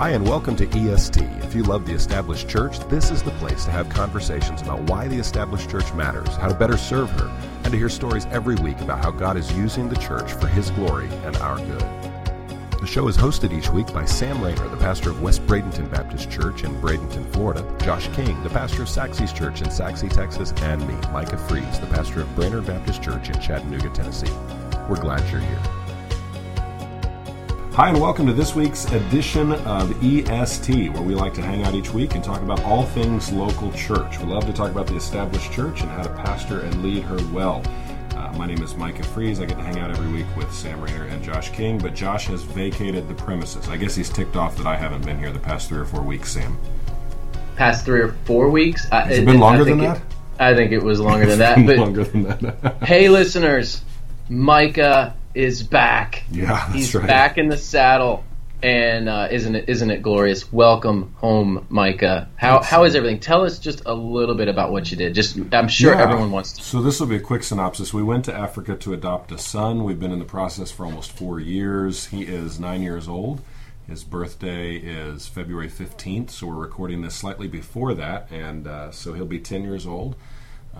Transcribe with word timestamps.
Hi, 0.00 0.12
and 0.12 0.26
welcome 0.26 0.56
to 0.56 0.66
EST. 0.66 1.20
If 1.42 1.54
you 1.54 1.62
love 1.62 1.84
the 1.84 1.92
established 1.92 2.48
church, 2.48 2.78
this 2.88 3.10
is 3.10 3.22
the 3.22 3.32
place 3.32 3.66
to 3.66 3.70
have 3.70 3.90
conversations 3.90 4.62
about 4.62 4.80
why 4.88 5.06
the 5.06 5.18
established 5.18 5.68
church 5.68 5.92
matters, 5.92 6.34
how 6.36 6.48
to 6.48 6.54
better 6.54 6.78
serve 6.78 7.10
her, 7.10 7.28
and 7.64 7.66
to 7.66 7.76
hear 7.76 7.90
stories 7.90 8.24
every 8.30 8.54
week 8.54 8.80
about 8.80 9.04
how 9.04 9.10
God 9.10 9.36
is 9.36 9.52
using 9.52 9.90
the 9.90 9.96
church 9.96 10.32
for 10.32 10.46
His 10.46 10.70
glory 10.70 11.10
and 11.26 11.36
our 11.36 11.58
good. 11.58 12.80
The 12.80 12.86
show 12.86 13.08
is 13.08 13.16
hosted 13.18 13.52
each 13.52 13.68
week 13.68 13.92
by 13.92 14.06
Sam 14.06 14.42
Rainer, 14.42 14.70
the 14.70 14.78
pastor 14.78 15.10
of 15.10 15.20
West 15.20 15.46
Bradenton 15.46 15.90
Baptist 15.90 16.30
Church 16.30 16.64
in 16.64 16.74
Bradenton, 16.80 17.30
Florida, 17.34 17.62
Josh 17.84 18.08
King, 18.14 18.42
the 18.42 18.48
pastor 18.48 18.84
of 18.84 18.88
Sachse's 18.88 19.34
Church 19.34 19.60
in 19.60 19.70
Sachse, 19.70 20.08
Texas, 20.08 20.54
and 20.62 20.80
me, 20.88 20.94
Micah 21.12 21.36
Fries, 21.36 21.78
the 21.78 21.86
pastor 21.88 22.22
of 22.22 22.34
Brainerd 22.34 22.66
Baptist 22.66 23.02
Church 23.02 23.28
in 23.28 23.38
Chattanooga, 23.38 23.90
Tennessee. 23.90 24.32
We're 24.88 24.98
glad 24.98 25.30
you're 25.30 25.42
here. 25.42 25.79
Hi, 27.80 27.88
and 27.88 27.98
welcome 27.98 28.26
to 28.26 28.34
this 28.34 28.54
week's 28.54 28.84
edition 28.92 29.52
of 29.52 30.04
EST, 30.04 30.92
where 30.92 31.02
we 31.02 31.14
like 31.14 31.32
to 31.32 31.40
hang 31.40 31.62
out 31.62 31.72
each 31.72 31.94
week 31.94 32.14
and 32.14 32.22
talk 32.22 32.42
about 32.42 32.62
all 32.62 32.84
things 32.84 33.32
local 33.32 33.72
church. 33.72 34.18
We 34.18 34.26
love 34.26 34.44
to 34.44 34.52
talk 34.52 34.70
about 34.70 34.86
the 34.86 34.96
established 34.96 35.50
church 35.50 35.80
and 35.80 35.88
how 35.88 36.02
to 36.02 36.10
pastor 36.10 36.60
and 36.60 36.82
lead 36.82 37.04
her 37.04 37.16
well. 37.32 37.62
Uh, 38.14 38.34
my 38.36 38.44
name 38.44 38.62
is 38.62 38.74
Micah 38.74 39.02
Fries. 39.02 39.40
I 39.40 39.46
get 39.46 39.56
to 39.56 39.64
hang 39.64 39.78
out 39.78 39.90
every 39.90 40.12
week 40.12 40.26
with 40.36 40.52
Sam 40.52 40.78
Rainer 40.82 41.04
and 41.04 41.24
Josh 41.24 41.52
King, 41.52 41.78
but 41.78 41.94
Josh 41.94 42.26
has 42.26 42.42
vacated 42.42 43.08
the 43.08 43.14
premises. 43.14 43.66
I 43.70 43.78
guess 43.78 43.94
he's 43.94 44.10
ticked 44.10 44.36
off 44.36 44.58
that 44.58 44.66
I 44.66 44.76
haven't 44.76 45.06
been 45.06 45.18
here 45.18 45.32
the 45.32 45.38
past 45.38 45.70
three 45.70 45.78
or 45.78 45.86
four 45.86 46.02
weeks, 46.02 46.32
Sam. 46.32 46.58
Past 47.56 47.86
three 47.86 48.02
or 48.02 48.12
four 48.26 48.50
weeks? 48.50 48.90
Has 48.90 49.16
it, 49.16 49.22
it 49.22 49.24
been 49.24 49.40
longer 49.40 49.64
than 49.64 49.78
that? 49.78 49.96
It, 49.96 50.02
I 50.38 50.54
think 50.54 50.72
it 50.72 50.82
was 50.82 51.00
longer 51.00 51.24
than 51.34 51.38
that. 51.38 51.64
But 51.64 51.78
longer 51.78 52.04
than 52.04 52.24
that. 52.24 52.76
hey, 52.82 53.08
listeners, 53.08 53.82
Micah 54.28 55.16
is 55.34 55.62
back. 55.62 56.24
Yeah, 56.30 56.72
he's 56.72 56.94
right. 56.94 57.06
back 57.06 57.38
in 57.38 57.48
the 57.48 57.56
saddle. 57.58 58.24
And 58.62 59.08
uh, 59.08 59.28
isn't 59.30 59.54
it 59.54 59.70
isn't 59.70 59.90
it 59.90 60.02
glorious? 60.02 60.52
Welcome 60.52 61.14
home, 61.16 61.64
Micah. 61.70 62.28
How 62.36 62.60
how 62.62 62.84
is 62.84 62.94
everything? 62.94 63.18
Tell 63.18 63.42
us 63.42 63.58
just 63.58 63.82
a 63.86 63.94
little 63.94 64.34
bit 64.34 64.48
about 64.48 64.70
what 64.70 64.90
you 64.90 64.98
did. 64.98 65.14
Just 65.14 65.38
I'm 65.52 65.68
sure 65.68 65.94
Yeah. 65.94 66.02
everyone 66.02 66.30
wants 66.30 66.52
to. 66.52 66.62
So 66.62 66.82
this 66.82 67.00
will 67.00 67.06
be 67.06 67.16
a 67.16 67.20
quick 67.20 67.42
synopsis. 67.42 67.94
We 67.94 68.02
went 68.02 68.26
to 68.26 68.34
Africa 68.34 68.76
to 68.76 68.92
adopt 68.92 69.32
a 69.32 69.38
son. 69.38 69.82
We've 69.84 69.98
been 69.98 70.12
in 70.12 70.18
the 70.18 70.26
process 70.26 70.70
for 70.70 70.84
almost 70.84 71.10
four 71.12 71.40
years. 71.40 72.08
He 72.08 72.24
is 72.24 72.60
nine 72.60 72.82
years 72.82 73.08
old. 73.08 73.40
His 73.88 74.04
birthday 74.04 74.76
is 74.76 75.26
February 75.26 75.68
15th, 75.68 76.30
so 76.30 76.46
we're 76.46 76.54
recording 76.54 77.00
this 77.00 77.14
slightly 77.14 77.48
before 77.48 77.92
that, 77.94 78.30
and 78.30 78.68
uh, 78.68 78.92
so 78.92 79.14
he'll 79.14 79.24
be 79.26 79.40
10 79.40 79.64
years 79.64 79.84
old 79.84 80.14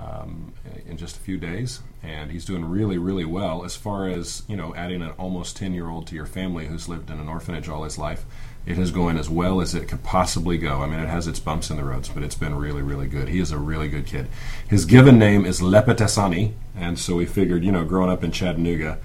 um, 0.01 0.53
in 0.87 0.97
just 0.97 1.17
a 1.17 1.21
few 1.21 1.37
days. 1.37 1.81
And 2.03 2.31
he's 2.31 2.45
doing 2.45 2.65
really, 2.65 2.99
really 2.99 3.25
well 3.25 3.65
as 3.65 3.77
far 3.77 4.09
as 4.09 4.43
you 4.49 4.57
know, 4.57 4.75
adding 4.75 5.03
an 5.03 5.11
almost 5.13 5.57
10 5.57 5.75
year 5.75 5.89
old 5.89 6.07
to 6.09 6.15
your 6.15 6.27
family 6.27 6.67
who's 6.67 6.89
lived 6.89 7.11
in 7.11 7.19
an 7.19 7.29
orphanage 7.29 7.69
all 7.69 7.85
his 7.85 7.99
life. 7.99 8.25
It 8.67 8.79
is 8.79 8.91
going 8.91 9.17
as 9.17 9.31
well 9.31 9.63
as 9.63 9.75
it 9.75 9.89
could 9.89 10.03
possibly 10.03 10.59
go. 10.59 10.83
I 10.83 10.87
mean, 10.87 11.01
it 11.01 11.09
has 11.09 11.27
its 11.27 11.41
bumps 11.41 11.71
in 11.71 11.79
the 11.79 11.85
roads, 11.85 12.11
but 12.11 12.23
it's 12.23 12.35
been 12.35 12.55
really, 12.55 12.83
really 12.83 13.07
good. 13.07 13.29
He 13.29 13.41
is 13.41 13.53
a 13.53 13.59
really 13.59 13.89
good 13.89 14.07
kid. 14.07 14.29
His 14.69 14.85
given 14.85 15.19
name 15.19 15.47
is 15.47 15.63
Lepetesani, 15.63 16.53
and 16.77 16.99
so 16.99 17.17
we 17.17 17.25
figured, 17.25 17.65
you 17.65 17.73
know, 17.73 17.85
growing 17.85 18.11
up 18.11 18.23
in 18.23 18.33
Chattanooga, 18.33 18.99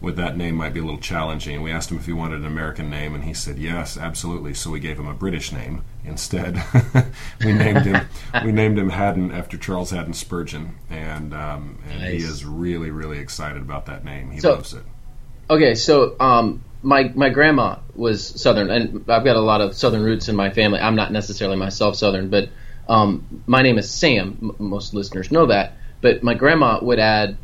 with 0.00 0.16
that 0.16 0.36
name 0.36 0.56
might 0.56 0.74
be 0.74 0.80
a 0.80 0.82
little 0.82 1.00
challenging. 1.00 1.62
We 1.62 1.70
asked 1.70 1.90
him 1.90 1.98
if 1.98 2.06
he 2.06 2.12
wanted 2.12 2.40
an 2.40 2.46
American 2.46 2.90
name, 2.90 3.14
and 3.14 3.24
he 3.24 3.32
said 3.32 3.58
yes, 3.58 3.96
absolutely. 3.96 4.54
So 4.54 4.70
we 4.70 4.80
gave 4.80 4.98
him 4.98 5.08
a 5.08 5.14
British 5.14 5.52
name 5.52 5.82
instead. 6.06 6.62
we 7.44 7.52
named 7.52 7.84
him 7.84 8.06
we 8.44 8.52
named 8.52 8.78
him 8.78 8.90
Haddon 8.90 9.32
after 9.32 9.56
Charles 9.58 9.90
Haddon 9.90 10.14
Spurgeon, 10.14 10.76
and 10.90 11.34
um, 11.34 11.78
and 11.90 12.02
he 12.02 12.18
is 12.18 12.44
really 12.44 12.90
really 12.90 13.18
excited 13.18 13.62
about 13.62 13.86
that 13.86 14.04
name. 14.04 14.30
He 14.30 14.40
So- 14.40 14.52
loves 14.52 14.74
it. 14.74 14.82
Okay, 15.48 15.74
so 15.76 16.16
um, 16.18 16.64
my 16.82 17.04
my 17.14 17.28
grandma 17.28 17.76
was 17.94 18.24
Southern, 18.40 18.70
and 18.70 19.04
I've 19.08 19.24
got 19.24 19.36
a 19.36 19.40
lot 19.40 19.60
of 19.60 19.76
Southern 19.76 20.02
roots 20.02 20.28
in 20.28 20.34
my 20.36 20.50
family. 20.50 20.80
I'm 20.80 20.96
not 20.96 21.12
necessarily 21.12 21.56
myself 21.56 21.94
Southern, 21.96 22.30
but 22.30 22.48
um, 22.88 23.42
my 23.46 23.62
name 23.62 23.78
is 23.78 23.90
Sam. 23.90 24.38
M- 24.42 24.56
most 24.58 24.94
listeners 24.94 25.30
know 25.30 25.46
that. 25.46 25.74
But 26.00 26.22
my 26.22 26.34
grandma 26.34 26.78
would 26.82 26.98
add 26.98 27.36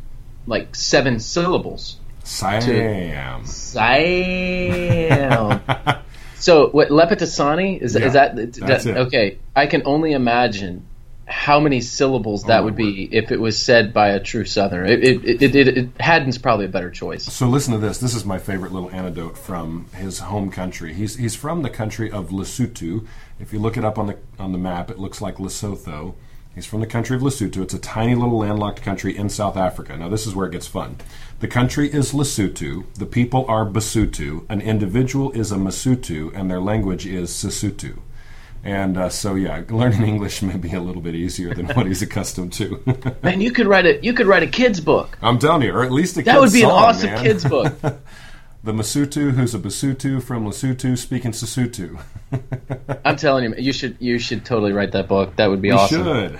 like 0.45 0.75
seven 0.75 1.19
syllables. 1.19 1.97
Sam. 2.25 3.45
Sam. 3.45 5.61
so 6.43 6.69
what 6.69 6.89
Lepetasani 6.89 7.79
is 7.81 7.95
Yeah, 7.95 8.05
is 8.05 8.13
that, 8.13 8.53
that's 8.53 8.85
it. 8.85 8.97
okay? 8.97 9.37
I 9.55 9.67
can 9.67 9.83
only 9.85 10.11
imagine 10.13 10.85
how 11.25 11.59
many 11.59 11.79
syllables 11.79 12.43
that 12.43 12.59
Oh, 12.59 12.63
would 12.65 12.75
be 12.75 13.07
if 13.11 13.31
it 13.31 13.39
was 13.39 13.57
said 13.57 13.93
by 13.93 14.09
a 14.09 14.19
true 14.19 14.43
Southerner. 14.43 14.85
It 14.85 15.03
it, 15.03 15.23
it, 15.25 15.41
it, 15.41 15.55
it, 15.55 15.77
it 15.77 15.89
Haddon's 15.99 16.37
probably 16.37 16.65
a 16.65 16.69
better 16.69 16.91
choice. 16.91 17.23
So 17.23 17.47
listen 17.47 17.73
to 17.73 17.79
this. 17.79 17.97
This 17.99 18.13
is 18.13 18.25
my 18.25 18.37
favorite 18.39 18.73
little 18.73 18.91
anecdote 18.91 19.37
from 19.37 19.87
his 19.95 20.19
home 20.19 20.51
country. 20.51 20.93
He's 20.93 21.15
he's 21.15 21.33
from 21.35 21.61
the 21.61 21.69
country 21.69 22.11
of 22.11 22.29
Lesotho. 22.29 23.07
If 23.39 23.53
you 23.53 23.59
look 23.59 23.77
it 23.77 23.85
up 23.85 23.97
on 23.97 24.07
the 24.07 24.17
on 24.37 24.51
the 24.51 24.57
map, 24.57 24.91
it 24.91 24.99
looks 24.99 25.21
like 25.21 25.37
Lesotho. 25.37 26.15
He's 26.53 26.65
from 26.67 26.81
the 26.81 26.87
country 26.87 27.15
of 27.15 27.23
Lesotho. 27.23 27.63
It's 27.63 27.73
a 27.73 27.79
tiny 27.79 28.13
little 28.15 28.37
landlocked 28.37 28.81
country 28.83 29.17
in 29.17 29.29
South 29.29 29.55
Africa. 29.57 29.95
Now 29.97 30.09
this 30.09 30.27
is 30.27 30.35
where 30.35 30.45
it 30.45 30.51
gets 30.51 30.67
fun. 30.67 30.97
The 31.43 31.49
country 31.49 31.91
is 31.91 32.13
Lesotho. 32.13 32.85
The 32.93 33.05
people 33.05 33.45
are 33.49 33.65
Basotho. 33.65 34.45
An 34.47 34.61
individual 34.61 35.29
is 35.33 35.51
a 35.51 35.57
Mosotho, 35.57 36.33
and 36.33 36.49
their 36.49 36.61
language 36.61 37.05
is 37.05 37.31
Sesotho. 37.31 37.99
And 38.63 38.97
uh, 38.97 39.09
so, 39.09 39.35
yeah, 39.35 39.61
learning 39.69 40.03
English 40.03 40.41
may 40.41 40.55
be 40.55 40.71
a 40.71 40.79
little 40.79 41.01
bit 41.01 41.15
easier 41.15 41.53
than 41.53 41.65
what 41.65 41.85
he's 41.85 42.01
accustomed 42.01 42.53
to. 42.53 42.81
Man, 43.23 43.41
you 43.41 43.51
could 43.51 43.67
write 43.67 43.85
a 43.85 44.01
you 44.01 44.13
could 44.13 44.25
write 44.25 44.43
a 44.43 44.47
kids 44.47 44.79
book. 44.79 45.17
I'm 45.21 45.37
telling 45.37 45.63
you, 45.63 45.73
or 45.73 45.83
at 45.83 45.91
least 45.91 46.15
a 46.15 46.23
kids' 46.23 46.27
That 46.33 46.39
would 46.39 46.53
be 46.53 46.63
an 46.63 46.69
awesome 46.69 47.09
man. 47.09 47.23
kids 47.23 47.43
book. 47.43 47.73
The 48.63 48.71
Mosotho, 48.71 49.31
who's 49.31 49.53
a 49.53 49.59
Basotho 49.59 50.23
from 50.23 50.45
Lesotho, 50.45 50.97
speaking 50.97 51.31
Sesotho. 51.31 51.99
I'm 53.03 53.17
telling 53.17 53.43
you, 53.43 53.55
you 53.57 53.73
should 53.73 53.97
you 53.99 54.17
should 54.17 54.45
totally 54.45 54.71
write 54.71 54.93
that 54.93 55.09
book. 55.09 55.35
That 55.35 55.47
would 55.49 55.61
be 55.61 55.71
We 55.71 55.75
awesome. 55.75 56.05
should. 56.05 56.39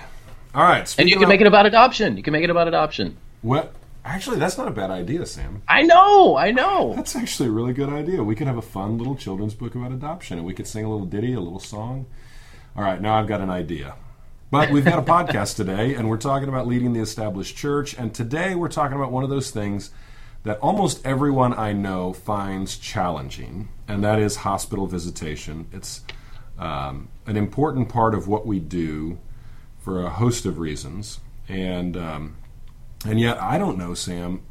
All 0.56 0.64
right. 0.64 0.96
And 0.98 1.10
you 1.10 1.16
can 1.18 1.24
of- 1.24 1.30
make 1.30 1.42
it 1.42 1.48
about 1.48 1.66
adoption. 1.66 2.16
You 2.16 2.24
can 2.24 2.32
make 2.32 2.46
it 2.46 2.50
about 2.50 2.70
adoption. 2.70 3.18
What? 3.42 3.76
Actually, 4.06 4.38
that's 4.38 4.58
not 4.58 4.68
a 4.68 4.72
bad 4.72 4.92
idea, 4.92 5.26
Sam. 5.26 5.62
I 5.68 5.82
know, 5.84 6.36
I 6.36 6.52
know. 6.52 6.94
That's 6.94 7.16
actually 7.16 7.50
a 7.50 7.52
really 7.54 7.74
good 7.74 7.90
idea. 7.90 8.24
We 8.24 8.36
could 8.36 8.48
have 8.48 8.58
a 8.58 8.62
fun 8.62 8.98
little 8.98 9.16
children's 9.16 9.54
book 9.54 9.76
about 9.76 9.92
adoption, 9.92 10.38
and 10.38 10.46
we 10.46 10.54
could 10.54 10.68
sing 10.68 10.84
a 10.84 10.90
little 10.90 11.06
ditty, 11.06 11.34
a 11.34 11.40
little 11.40 11.60
song. 11.60 12.06
All 12.76 12.84
right, 12.84 13.02
now 13.02 13.16
I've 13.16 13.28
got 13.28 13.40
an 13.40 13.50
idea. 13.50 13.96
But 14.52 14.70
we've 14.70 14.86
got 14.86 15.00
a 15.00 15.02
podcast 15.02 15.56
today, 15.56 15.96
and 15.96 16.10
we're 16.10 16.18
talking 16.18 16.50
about 16.50 16.68
leading 16.68 16.94
the 16.94 17.00
established 17.00 17.56
church. 17.56 17.96
And 17.98 18.14
today 18.14 18.56
we're 18.56 18.68
talking 18.68 18.96
about 18.96 19.12
one 19.12 19.24
of 19.24 19.30
those 19.30 19.52
things 19.52 19.90
that 20.44 20.60
almost 20.60 21.04
everyone 21.06 21.54
I 21.54 21.72
know 21.72 22.14
finds 22.14 22.78
challenging, 22.78 23.70
and 23.88 24.04
that 24.04 24.20
is 24.20 24.36
hospital 24.38 24.86
visitation. 24.86 25.68
It's 25.72 26.02
um, 26.60 27.08
an 27.26 27.38
important 27.38 27.90
part 27.90 28.14
of 28.14 28.28
what 28.28 28.46
we 28.46 28.60
do 28.60 29.18
for 29.80 30.04
a 30.04 30.10
host 30.10 30.46
of 30.46 30.60
reasons, 30.60 31.20
and 31.48 31.98
um, 31.98 32.36
and 33.06 33.20
yet 33.20 33.42
I 33.42 33.58
don't 33.58 33.78
know, 33.78 33.94
Sam, 33.94 34.42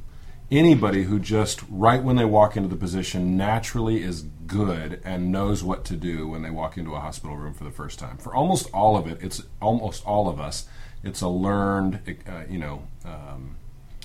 anybody 0.51 1.05
who 1.05 1.19
just 1.19 1.63
right 1.71 2.03
when 2.03 2.17
they 2.17 2.25
walk 2.25 2.57
into 2.57 2.69
the 2.69 2.77
position 2.77 3.37
naturally 3.37 4.03
is 4.03 4.23
good 4.47 5.01
and 5.05 5.33
knows 5.33 5.65
what 5.65 5.85
to 5.87 5.97
do 5.97 6.29
when 6.29 6.43
they 6.43 6.51
walk 6.51 6.77
into 6.77 6.95
a 6.95 7.01
hospital 7.01 7.37
room 7.37 7.55
for 7.55 7.65
the 7.65 7.71
first 7.71 7.99
time. 7.99 8.19
For 8.19 8.35
almost 8.35 8.69
all 8.75 8.97
of 8.97 9.07
it, 9.07 9.19
it's 9.23 9.43
almost 9.61 10.05
all 10.07 10.29
of 10.29 10.39
us. 10.41 10.67
It's 11.03 11.21
a 11.23 11.29
learned, 11.29 12.01
uh, 12.29 12.43
you 12.49 12.59
know, 12.59 12.83
um, 13.05 13.57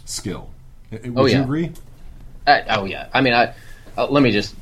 skill. 0.05 0.51
Uh, 0.91 0.97
Would 1.03 1.17
Oh, 1.17 1.25
you 1.25 1.33
yeah. 1.33 1.43
agree? 1.43 1.71
I, 2.47 2.61
oh 2.77 2.85
yeah. 2.85 3.09
I 3.13 3.21
mean, 3.21 3.33
I 3.33 3.53
uh, 3.97 4.07
let 4.07 4.23
me 4.23 4.31
just 4.31 4.55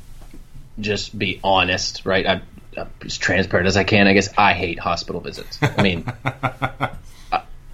just 0.80 1.16
be 1.16 1.40
honest, 1.44 2.04
right? 2.04 2.26
I, 2.26 2.42
I'm 2.76 2.90
as 3.04 3.16
transparent 3.16 3.68
as 3.68 3.76
I 3.76 3.84
can. 3.84 4.06
I 4.08 4.12
guess 4.12 4.28
I 4.36 4.52
hate 4.54 4.78
hospital 4.78 5.20
visits. 5.20 5.58
I 5.62 5.82
mean, 5.82 6.04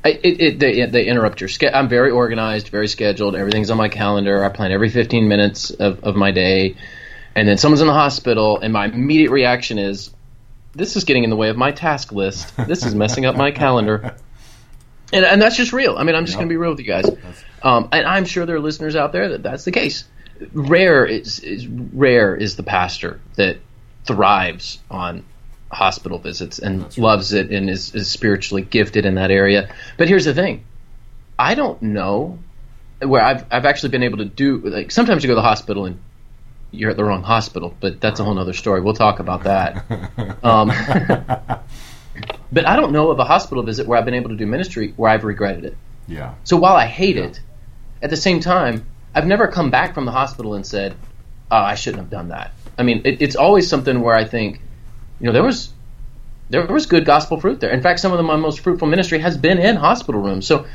it, 0.05 0.41
it, 0.41 0.59
they, 0.59 0.87
they 0.87 1.05
interrupt 1.07 1.41
your 1.41 1.49
schedule. 1.49 1.79
I'm 1.79 1.89
very 1.89 2.11
organized, 2.11 2.69
very 2.69 2.89
scheduled. 2.89 3.37
Everything's 3.37 3.71
on 3.71 3.77
my 3.77 3.89
calendar. 3.89 4.45
I 4.45 4.49
plan 4.49 4.73
every 4.73 4.89
15 4.89 5.29
minutes 5.29 5.71
of, 5.71 6.03
of 6.05 6.17
my 6.17 6.31
day, 6.33 6.77
and 7.37 7.47
then 7.47 7.57
someone's 7.59 7.81
in 7.81 7.87
the 7.87 7.93
hospital, 7.93 8.59
and 8.59 8.73
my 8.73 8.87
immediate 8.87 9.31
reaction 9.31 9.79
is, 9.79 10.11
"This 10.75 10.97
is 10.97 11.05
getting 11.05 11.25
in 11.25 11.31
the 11.31 11.37
way 11.37 11.49
of 11.51 11.57
my 11.57 11.73
task 11.73 12.13
list. 12.13 12.53
This 12.67 12.85
is 12.85 12.95
messing 12.95 13.27
up 13.27 13.37
my 13.37 13.51
calendar." 13.53 14.17
And, 15.13 15.25
and 15.27 15.43
that's 15.43 15.57
just 15.57 15.73
real. 15.75 15.97
I 15.99 16.05
mean, 16.05 16.15
I'm 16.17 16.25
just 16.25 16.37
Yep. 16.37 16.41
going 16.41 16.49
to 16.49 16.53
be 16.53 16.57
real 16.57 16.71
with 16.71 16.81
you 16.81 16.87
guys. 16.87 17.05
Um, 17.63 17.91
and 17.93 18.07
I'm 18.07 18.25
sure 18.25 18.47
there 18.47 18.57
are 18.57 18.61
listeners 18.61 18.97
out 18.97 19.13
there 19.13 19.29
that 19.31 19.43
that's 19.43 19.65
the 19.65 19.71
case. 19.73 20.05
Rare 20.53 21.05
is, 21.05 21.39
is 21.41 21.67
rare 21.69 22.35
is 22.35 22.57
the 22.57 22.63
pastor 22.63 23.21
that 23.37 23.59
thrives 24.05 24.79
on 24.91 25.25
hospital 25.73 26.19
visits 26.19 26.59
and 26.59 26.97
loves 26.99 27.33
it 27.33 27.51
and 27.51 27.71
is, 27.71 27.95
is 27.95 28.11
spiritually 28.11 28.63
gifted 28.63 29.07
in 29.07 29.15
that 29.17 29.31
area. 29.31 29.75
But 29.97 30.09
here's 30.09 30.25
the 30.25 30.35
thing: 30.35 30.65
I 31.39 31.55
don't 31.55 31.81
know 31.83 32.39
where 33.01 33.23
I've 33.23 33.45
I've 33.51 33.65
actually 33.65 33.91
been 33.91 34.03
able 34.03 34.19
to 34.19 34.25
do 34.25 34.59
like 34.59 34.91
sometimes 34.91 35.25
you 35.25 35.29
go 35.29 35.33
to 35.35 35.41
the 35.41 35.43
hospital 35.43 35.87
and 35.87 36.01
you're 36.71 36.91
at 36.91 36.97
the 36.97 37.05
wrong 37.05 37.23
hospital, 37.23 37.77
but 37.81 38.01
that's 38.01 38.19
a 38.21 38.25
whole 38.25 38.39
other 38.39 38.55
story. 38.55 38.81
We'll 38.81 38.95
talk 38.95 39.19
about 39.19 39.45
that. 39.45 39.85
Um, 40.43 40.73
but 42.53 42.67
I 42.67 42.77
don't 42.77 42.93
know 42.93 43.11
of 43.11 43.19
a 43.19 43.25
hospital 43.25 43.63
visit 43.63 43.87
where 43.87 43.99
I've 43.99 44.05
been 44.05 44.15
able 44.15 44.31
to 44.31 44.37
do 44.37 44.47
ministry 44.47 44.93
where 44.97 45.11
I've 45.11 45.25
regretted 45.25 45.65
it. 45.65 45.77
Yeah. 46.09 46.35
So 46.45 46.57
while 46.57 46.75
I 46.75 46.87
hate 46.87 47.17
it, 47.17 47.41
at 48.03 48.11
the 48.11 48.17
same 48.17 48.41
time, 48.41 48.85
I've 49.15 49.27
never 49.27 49.47
come 49.49 49.71
back 49.71 49.95
from 49.95 50.05
the 50.05 50.11
hospital 50.11 50.55
and 50.55 50.67
said, 50.67 50.97
oh, 51.51 51.57
I 51.57 51.75
shouldn't 51.75 52.03
have 52.03 52.11
done 52.11 52.29
that. 52.29 52.53
I 52.79 52.83
mean, 52.83 53.03
it, 53.05 53.23
it's 53.23 53.37
always 53.37 53.69
something 53.69 54.01
where 54.01 54.15
I 54.15 54.25
think, 54.25 54.61
you 55.23 55.29
know, 55.29 55.33
there 55.33 55.45
was 55.45 55.73
there 56.51 56.67
was 56.67 56.85
good 56.85 57.07
gospel 57.07 57.41
fruit 57.41 57.61
there. 57.61 57.71
In 57.71 57.81
fact, 57.81 58.01
some 58.01 58.13
of 58.13 58.23
my 58.25 58.37
most 58.37 58.61
fruitful 58.61 58.89
ministry 58.89 59.21
has 59.21 59.39
been 59.39 59.59
in 59.59 59.77
hospital 59.77 60.21
rooms. 60.21 60.47
So 60.47 60.67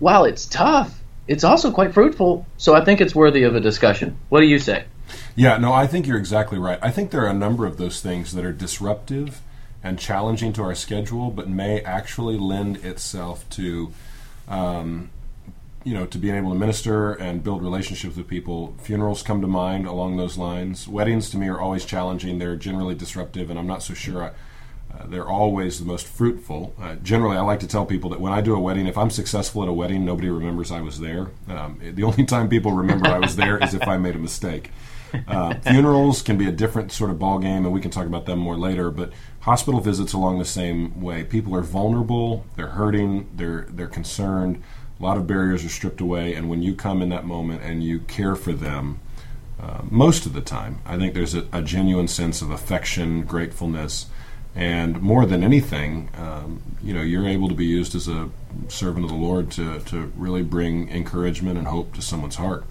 while 0.00 0.24
it's 0.24 0.44
tough, 0.44 1.00
it's 1.26 1.44
also 1.44 1.70
quite 1.70 1.94
fruitful. 1.94 2.44
So 2.58 2.74
I 2.74 2.84
think 2.84 3.00
it's 3.00 3.14
worthy 3.14 3.44
of 3.44 3.54
a 3.54 3.60
discussion. 3.60 4.18
What 4.28 4.40
do 4.40 4.46
you 4.46 4.58
say? 4.58 4.84
Yeah, 5.36 5.56
no, 5.56 5.72
I 5.72 5.86
think 5.86 6.06
you're 6.06 6.18
exactly 6.18 6.58
right. 6.58 6.78
I 6.82 6.90
think 6.90 7.12
there 7.12 7.22
are 7.22 7.30
a 7.30 7.34
number 7.34 7.64
of 7.64 7.76
those 7.78 8.00
things 8.00 8.32
that 8.34 8.44
are 8.44 8.52
disruptive 8.52 9.40
and 9.84 9.98
challenging 9.98 10.52
to 10.54 10.62
our 10.62 10.74
schedule, 10.74 11.30
but 11.30 11.48
may 11.48 11.80
actually 11.80 12.36
lend 12.36 12.78
itself 12.78 13.48
to, 13.50 13.92
um, 14.48 15.10
you 15.84 15.94
know, 15.94 16.06
to 16.06 16.18
being 16.18 16.34
able 16.34 16.50
to 16.50 16.58
minister 16.58 17.12
and 17.12 17.42
build 17.42 17.62
relationships 17.62 18.16
with 18.16 18.28
people. 18.28 18.76
Funerals 18.82 19.22
come 19.22 19.40
to 19.40 19.46
mind 19.46 19.86
along 19.86 20.16
those 20.16 20.38
lines. 20.38 20.86
Weddings 20.86 21.30
to 21.30 21.36
me 21.36 21.48
are 21.48 21.60
always 21.60 21.84
challenging. 21.84 22.38
They're 22.38 22.56
generally 22.56 22.94
disruptive, 22.94 23.50
and 23.50 23.58
I'm 23.58 23.66
not 23.66 23.82
so 23.82 23.94
sure. 23.94 24.24
I, 24.24 24.28
uh, 24.94 25.06
they're 25.06 25.28
always 25.28 25.78
the 25.78 25.86
most 25.86 26.06
fruitful. 26.06 26.74
Uh, 26.80 26.96
generally, 26.96 27.36
I 27.36 27.40
like 27.40 27.60
to 27.60 27.66
tell 27.66 27.86
people 27.86 28.10
that 28.10 28.20
when 28.20 28.32
I 28.32 28.40
do 28.40 28.54
a 28.54 28.60
wedding, 28.60 28.86
if 28.86 28.98
I'm 28.98 29.10
successful 29.10 29.62
at 29.62 29.68
a 29.68 29.72
wedding, 29.72 30.04
nobody 30.04 30.28
remembers 30.28 30.70
I 30.70 30.82
was 30.82 31.00
there. 31.00 31.30
Um, 31.48 31.80
the 31.80 32.02
only 32.04 32.24
time 32.24 32.48
people 32.48 32.72
remember 32.72 33.08
I 33.08 33.18
was 33.18 33.36
there 33.36 33.58
is 33.58 33.74
if 33.74 33.86
I 33.88 33.96
made 33.96 34.14
a 34.14 34.18
mistake. 34.18 34.70
Uh, 35.28 35.54
funerals 35.60 36.22
can 36.22 36.38
be 36.38 36.48
a 36.48 36.52
different 36.52 36.92
sort 36.92 37.10
of 37.10 37.18
ball 37.18 37.38
game, 37.38 37.64
and 37.64 37.72
we 37.72 37.80
can 37.80 37.90
talk 37.90 38.06
about 38.06 38.26
them 38.26 38.38
more 38.38 38.56
later. 38.56 38.90
But 38.90 39.12
hospital 39.40 39.80
visits 39.80 40.12
along 40.12 40.38
the 40.38 40.44
same 40.44 41.00
way. 41.00 41.24
People 41.24 41.54
are 41.54 41.62
vulnerable. 41.62 42.46
They're 42.56 42.68
hurting. 42.68 43.28
They're 43.34 43.66
they're 43.70 43.88
concerned. 43.88 44.62
A 44.98 45.02
lot 45.02 45.16
of 45.16 45.26
barriers 45.26 45.64
are 45.64 45.68
stripped 45.68 46.00
away, 46.00 46.34
and 46.34 46.48
when 46.48 46.62
you 46.62 46.74
come 46.74 47.02
in 47.02 47.08
that 47.08 47.24
moment 47.24 47.62
and 47.62 47.82
you 47.82 48.00
care 48.00 48.36
for 48.36 48.52
them, 48.52 49.00
uh, 49.60 49.82
most 49.90 50.26
of 50.26 50.32
the 50.32 50.40
time, 50.40 50.80
I 50.84 50.96
think 50.96 51.14
there's 51.14 51.34
a, 51.34 51.46
a, 51.52 51.62
genuine 51.62 52.08
sense 52.08 52.42
of 52.42 52.50
affection, 52.50 53.22
gratefulness, 53.22 54.06
and 54.54 55.00
more 55.00 55.24
than 55.24 55.44
anything, 55.44 56.08
um, 56.16 56.62
you 56.82 56.92
know, 56.92 57.02
you're 57.02 57.26
able 57.26 57.48
to 57.48 57.54
be 57.54 57.64
used 57.64 57.94
as 57.94 58.08
a 58.08 58.28
servant 58.68 59.04
of 59.04 59.10
the 59.10 59.16
Lord 59.16 59.50
to 59.52 59.80
to 59.80 60.12
really 60.16 60.42
bring 60.42 60.88
encouragement 60.90 61.58
and 61.58 61.68
hope 61.68 61.94
to 61.94 62.02
someone's 62.02 62.36
heart 62.36 62.64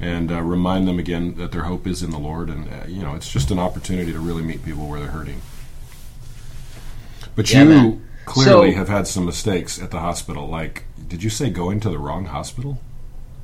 and 0.00 0.30
uh, 0.30 0.40
remind 0.40 0.86
them 0.86 0.98
again 0.98 1.34
that 1.34 1.52
their 1.52 1.64
hope 1.64 1.86
is 1.86 2.02
in 2.02 2.10
the 2.10 2.18
Lord. 2.18 2.48
And 2.48 2.68
uh, 2.68 2.86
you 2.86 3.02
know, 3.02 3.14
it's 3.14 3.30
just 3.30 3.50
an 3.50 3.58
opportunity 3.58 4.12
to 4.12 4.20
really 4.20 4.42
meet 4.42 4.64
people 4.64 4.86
where 4.86 5.00
they're 5.00 5.10
hurting. 5.10 5.40
But 7.34 7.52
yeah, 7.52 7.62
you 7.62 7.68
man. 7.68 8.08
clearly 8.24 8.72
so, 8.72 8.78
have 8.78 8.88
had 8.88 9.06
some 9.06 9.24
mistakes 9.24 9.80
at 9.80 9.90
the 9.90 10.00
hospital. 10.00 10.48
Like, 10.48 10.84
did 11.08 11.22
you 11.22 11.30
say 11.30 11.50
going 11.50 11.80
to 11.80 11.90
the 11.90 11.98
wrong 11.98 12.26
hospital? 12.26 12.78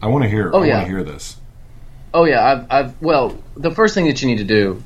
I 0.01 0.09
want 0.09 0.25
to 0.25 0.31
hear. 0.31 0.51
Oh, 0.53 0.63
I 0.63 0.67
yeah. 0.67 0.75
want 0.77 0.87
to 0.87 0.93
hear 0.93 1.03
this. 1.03 1.37
Oh 2.13 2.25
yeah, 2.25 2.45
I've, 2.45 2.67
I've. 2.71 3.03
Well, 3.03 3.43
the 3.57 3.71
first 3.71 3.95
thing 3.95 4.07
that 4.07 4.21
you 4.23 4.29
need 4.29 4.39
to 4.39 4.45
do 4.45 4.83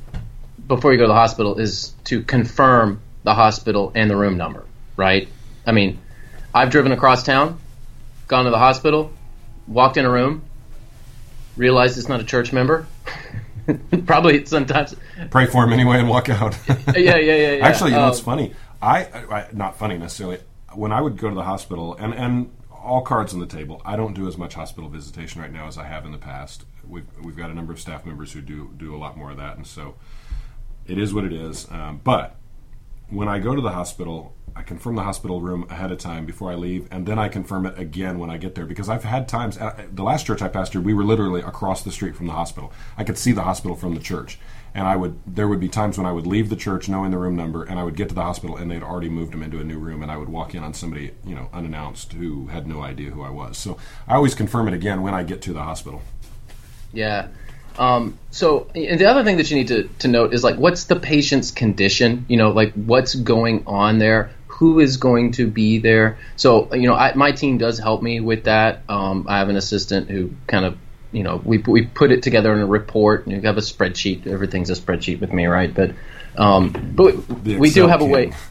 before 0.67 0.91
you 0.91 0.97
go 0.97 1.03
to 1.03 1.09
the 1.09 1.13
hospital 1.13 1.59
is 1.59 1.93
to 2.05 2.21
confirm 2.23 3.01
the 3.23 3.33
hospital 3.33 3.91
and 3.95 4.09
the 4.09 4.15
room 4.15 4.37
number. 4.37 4.65
Right? 4.95 5.27
I 5.65 5.71
mean, 5.71 5.99
I've 6.53 6.69
driven 6.69 6.91
across 6.91 7.23
town, 7.23 7.59
gone 8.27 8.45
to 8.45 8.51
the 8.51 8.57
hospital, 8.57 9.11
walked 9.67 9.97
in 9.97 10.05
a 10.05 10.09
room, 10.09 10.43
realized 11.57 11.97
it's 11.97 12.09
not 12.09 12.21
a 12.21 12.23
church 12.23 12.53
member. 12.53 12.87
Probably 14.05 14.45
sometimes 14.45 14.95
pray 15.29 15.45
for 15.45 15.63
him 15.63 15.73
anyway 15.73 15.99
and 15.99 16.09
walk 16.09 16.29
out. 16.29 16.57
yeah, 16.67 16.77
yeah, 16.95 17.17
yeah, 17.17 17.51
yeah. 17.53 17.67
Actually, 17.67 17.91
you 17.91 17.97
know, 17.97 18.05
um, 18.05 18.11
it's 18.11 18.19
funny. 18.19 18.53
I, 18.81 19.05
I, 19.05 19.47
not 19.53 19.77
funny 19.77 19.97
necessarily. 19.97 20.39
When 20.73 20.91
I 20.91 21.01
would 21.01 21.17
go 21.17 21.29
to 21.29 21.35
the 21.35 21.43
hospital, 21.43 21.95
and 21.95 22.13
and 22.13 22.51
all 22.83 23.01
cards 23.01 23.33
on 23.33 23.39
the 23.39 23.45
table. 23.45 23.81
I 23.85 23.95
don't 23.95 24.13
do 24.13 24.27
as 24.27 24.37
much 24.37 24.53
hospital 24.53 24.89
visitation 24.89 25.41
right 25.41 25.51
now 25.51 25.67
as 25.67 25.77
I 25.77 25.85
have 25.85 26.05
in 26.05 26.11
the 26.11 26.17
past. 26.17 26.65
We've 26.87 27.05
we've 27.21 27.35
got 27.35 27.49
a 27.49 27.53
number 27.53 27.73
of 27.73 27.79
staff 27.79 28.05
members 28.05 28.33
who 28.33 28.41
do 28.41 28.73
do 28.77 28.95
a 28.95 28.97
lot 28.97 29.17
more 29.17 29.31
of 29.31 29.37
that, 29.37 29.57
and 29.57 29.65
so 29.65 29.95
it 30.87 30.97
is 30.97 31.13
what 31.13 31.23
it 31.23 31.33
is. 31.33 31.69
Um, 31.71 32.01
but 32.03 32.35
when 33.09 33.27
I 33.27 33.39
go 33.39 33.55
to 33.55 33.61
the 33.61 33.71
hospital, 33.71 34.33
I 34.55 34.61
confirm 34.61 34.95
the 34.95 35.03
hospital 35.03 35.41
room 35.41 35.65
ahead 35.69 35.91
of 35.91 35.97
time 35.97 36.25
before 36.25 36.51
I 36.51 36.55
leave, 36.55 36.87
and 36.91 37.05
then 37.05 37.17
I 37.17 37.27
confirm 37.27 37.65
it 37.65 37.77
again 37.77 38.19
when 38.19 38.29
I 38.29 38.37
get 38.37 38.55
there. 38.55 38.65
Because 38.65 38.89
I've 38.89 39.03
had 39.03 39.27
times, 39.27 39.57
uh, 39.57 39.85
the 39.91 40.03
last 40.03 40.25
church 40.25 40.41
I 40.41 40.49
pastored, 40.49 40.83
we 40.83 40.93
were 40.93 41.03
literally 41.03 41.41
across 41.41 41.83
the 41.83 41.91
street 41.91 42.15
from 42.15 42.27
the 42.27 42.33
hospital. 42.33 42.71
I 42.97 43.03
could 43.03 43.17
see 43.17 43.31
the 43.31 43.43
hospital 43.43 43.75
from 43.75 43.95
the 43.95 43.99
church, 44.01 44.39
and 44.73 44.87
I 44.87 44.95
would. 44.95 45.19
There 45.25 45.47
would 45.47 45.59
be 45.59 45.69
times 45.69 45.97
when 45.97 46.05
I 46.05 46.11
would 46.11 46.27
leave 46.27 46.49
the 46.49 46.55
church 46.55 46.89
knowing 46.89 47.11
the 47.11 47.17
room 47.17 47.35
number, 47.35 47.63
and 47.63 47.79
I 47.79 47.83
would 47.83 47.95
get 47.95 48.09
to 48.09 48.15
the 48.15 48.23
hospital, 48.23 48.57
and 48.57 48.69
they'd 48.69 48.83
already 48.83 49.09
moved 49.09 49.33
him 49.33 49.43
into 49.43 49.59
a 49.59 49.63
new 49.63 49.77
room, 49.77 50.01
and 50.01 50.11
I 50.11 50.17
would 50.17 50.29
walk 50.29 50.55
in 50.55 50.63
on 50.63 50.73
somebody, 50.73 51.11
you 51.25 51.35
know, 51.35 51.49
unannounced 51.53 52.13
who 52.13 52.47
had 52.47 52.67
no 52.67 52.81
idea 52.81 53.11
who 53.11 53.21
I 53.21 53.29
was. 53.29 53.57
So 53.57 53.77
I 54.07 54.15
always 54.15 54.35
confirm 54.35 54.67
it 54.67 54.73
again 54.73 55.01
when 55.01 55.13
I 55.13 55.23
get 55.23 55.41
to 55.43 55.53
the 55.53 55.63
hospital. 55.63 56.01
Yeah. 56.93 57.27
Um, 57.77 58.19
so, 58.29 58.67
and 58.75 58.99
the 58.99 59.05
other 59.05 59.23
thing 59.23 59.37
that 59.37 59.49
you 59.49 59.57
need 59.57 59.69
to, 59.69 59.89
to 59.99 60.07
note 60.09 60.33
is 60.33 60.43
like, 60.43 60.57
what's 60.57 60.85
the 60.85 60.97
patient's 60.97 61.51
condition? 61.51 62.25
You 62.27 62.35
know, 62.37 62.49
like 62.49 62.73
what's 62.73 63.15
going 63.15 63.63
on 63.67 63.99
there? 63.99 64.31
Who 64.47 64.79
is 64.81 64.97
going 64.97 65.31
to 65.33 65.47
be 65.47 65.77
there? 65.77 66.17
So, 66.35 66.73
you 66.73 66.87
know, 66.87 66.95
I, 66.95 67.13
my 67.13 67.31
team 67.31 67.57
does 67.57 67.79
help 67.79 68.01
me 68.01 68.19
with 68.19 68.43
that. 68.45 68.81
Um, 68.89 69.27
I 69.29 69.37
have 69.37 69.47
an 69.47 69.55
assistant 69.55 70.09
who 70.09 70.31
kind 70.47 70.65
of, 70.65 70.77
you 71.11 71.23
know, 71.23 71.41
we 71.43 71.57
we 71.59 71.85
put 71.85 72.11
it 72.11 72.23
together 72.23 72.53
in 72.53 72.59
a 72.59 72.65
report. 72.65 73.25
And 73.25 73.35
you 73.35 73.41
have 73.41 73.57
a 73.57 73.61
spreadsheet. 73.61 74.27
Everything's 74.27 74.69
a 74.69 74.73
spreadsheet 74.73 75.19
with 75.19 75.33
me, 75.33 75.45
right? 75.47 75.73
But, 75.73 75.93
um, 76.37 76.93
but 76.95 77.27
we, 77.43 77.57
we 77.57 77.69
do 77.69 77.87
have 77.87 78.01
a 78.01 78.05
way. 78.05 78.33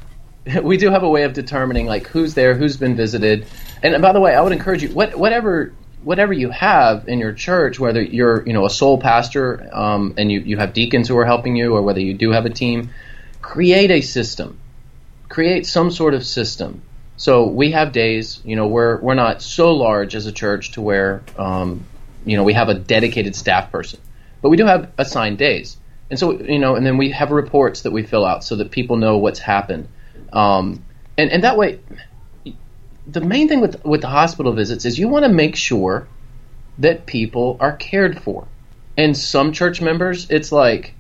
We 0.63 0.79
do 0.79 0.89
have 0.89 1.03
a 1.03 1.09
way 1.11 1.25
of 1.25 1.35
determining 1.35 1.85
like 1.85 2.07
who's 2.07 2.33
there, 2.33 2.55
who's 2.55 2.79
been 2.79 2.97
visited, 2.97 3.47
and 3.83 4.01
by 4.01 4.15
the 4.15 4.21
way, 4.21 4.35
I 4.35 4.41
would 4.41 4.53
encourage 4.53 4.83
you, 4.83 4.89
what, 4.89 5.15
whatever 5.15 5.75
whatever 6.03 6.33
you 6.33 6.51
have 6.51 7.09
in 7.09 7.19
your 7.19 7.33
church, 7.33 7.79
whether 7.79 8.01
you're 8.01 8.47
you 8.47 8.53
know 8.53 8.65
a 8.65 8.71
sole 8.71 8.99
pastor 8.99 9.69
um, 9.73 10.15
and 10.17 10.31
you, 10.31 10.41
you 10.41 10.57
have 10.57 10.73
deacons 10.73 11.09
who 11.09 11.19
are 11.19 11.27
helping 11.27 11.57
you, 11.57 11.75
or 11.75 11.83
whether 11.83 12.01
you 12.01 12.15
do 12.15 12.31
have 12.31 12.47
a 12.47 12.51
team, 12.51 12.91
create 13.43 13.91
a 13.91 14.01
system, 14.01 14.59
create 15.29 15.67
some 15.67 15.91
sort 15.91 16.15
of 16.15 16.25
system. 16.25 16.83
So 17.17 17.49
we 17.49 17.73
have 17.73 17.93
days, 17.93 18.41
you 18.45 18.57
know, 18.57 18.69
we're 18.69 18.99
we're 19.01 19.15
not 19.15 19.43
so 19.43 19.73
large 19.73 20.15
as 20.15 20.27
a 20.27 20.33
church 20.33 20.73
to 20.73 20.81
where 20.81 21.23
um, 21.37 21.85
you 22.29 22.37
know 22.37 22.45
we 22.45 22.53
have 22.55 22.69
a 22.69 22.75
dedicated 22.75 23.35
staff 23.35 23.71
person, 23.73 24.01
but 24.43 24.51
we 24.51 24.57
do 24.57 24.67
have 24.67 24.93
assigned 24.99 25.39
days, 25.39 25.77
and 26.11 26.19
so 26.19 26.33
you 26.33 26.59
know, 26.59 26.75
and 26.75 26.85
then 26.85 26.97
we 26.97 27.11
have 27.11 27.31
reports 27.31 27.83
that 27.83 27.91
we 27.91 28.03
fill 28.03 28.25
out 28.25 28.45
so 28.45 28.57
that 28.57 28.71
people 28.71 28.97
know 28.97 29.19
what's 29.19 29.39
happened, 29.39 29.89
um, 30.33 30.85
and 31.17 31.31
and 31.31 31.45
that 31.45 31.57
way 31.57 31.81
the 33.09 33.21
main 33.23 33.49
thing 33.49 33.61
with 33.61 33.85
with 33.85 34.03
the 34.03 34.09
hospital 34.09 34.53
visits 34.53 34.85
is 34.85 34.99
you 34.99 35.09
want 35.09 35.25
to 35.25 35.33
make 35.33 35.57
sure 35.57 36.07
that 36.79 37.07
people 37.07 37.57
are 37.61 37.73
cared 37.73 38.21
for. 38.21 38.47
And 38.97 39.17
some 39.17 39.53
church 39.53 39.81
members, 39.81 40.31
it's 40.31 40.53
like, 40.53 40.95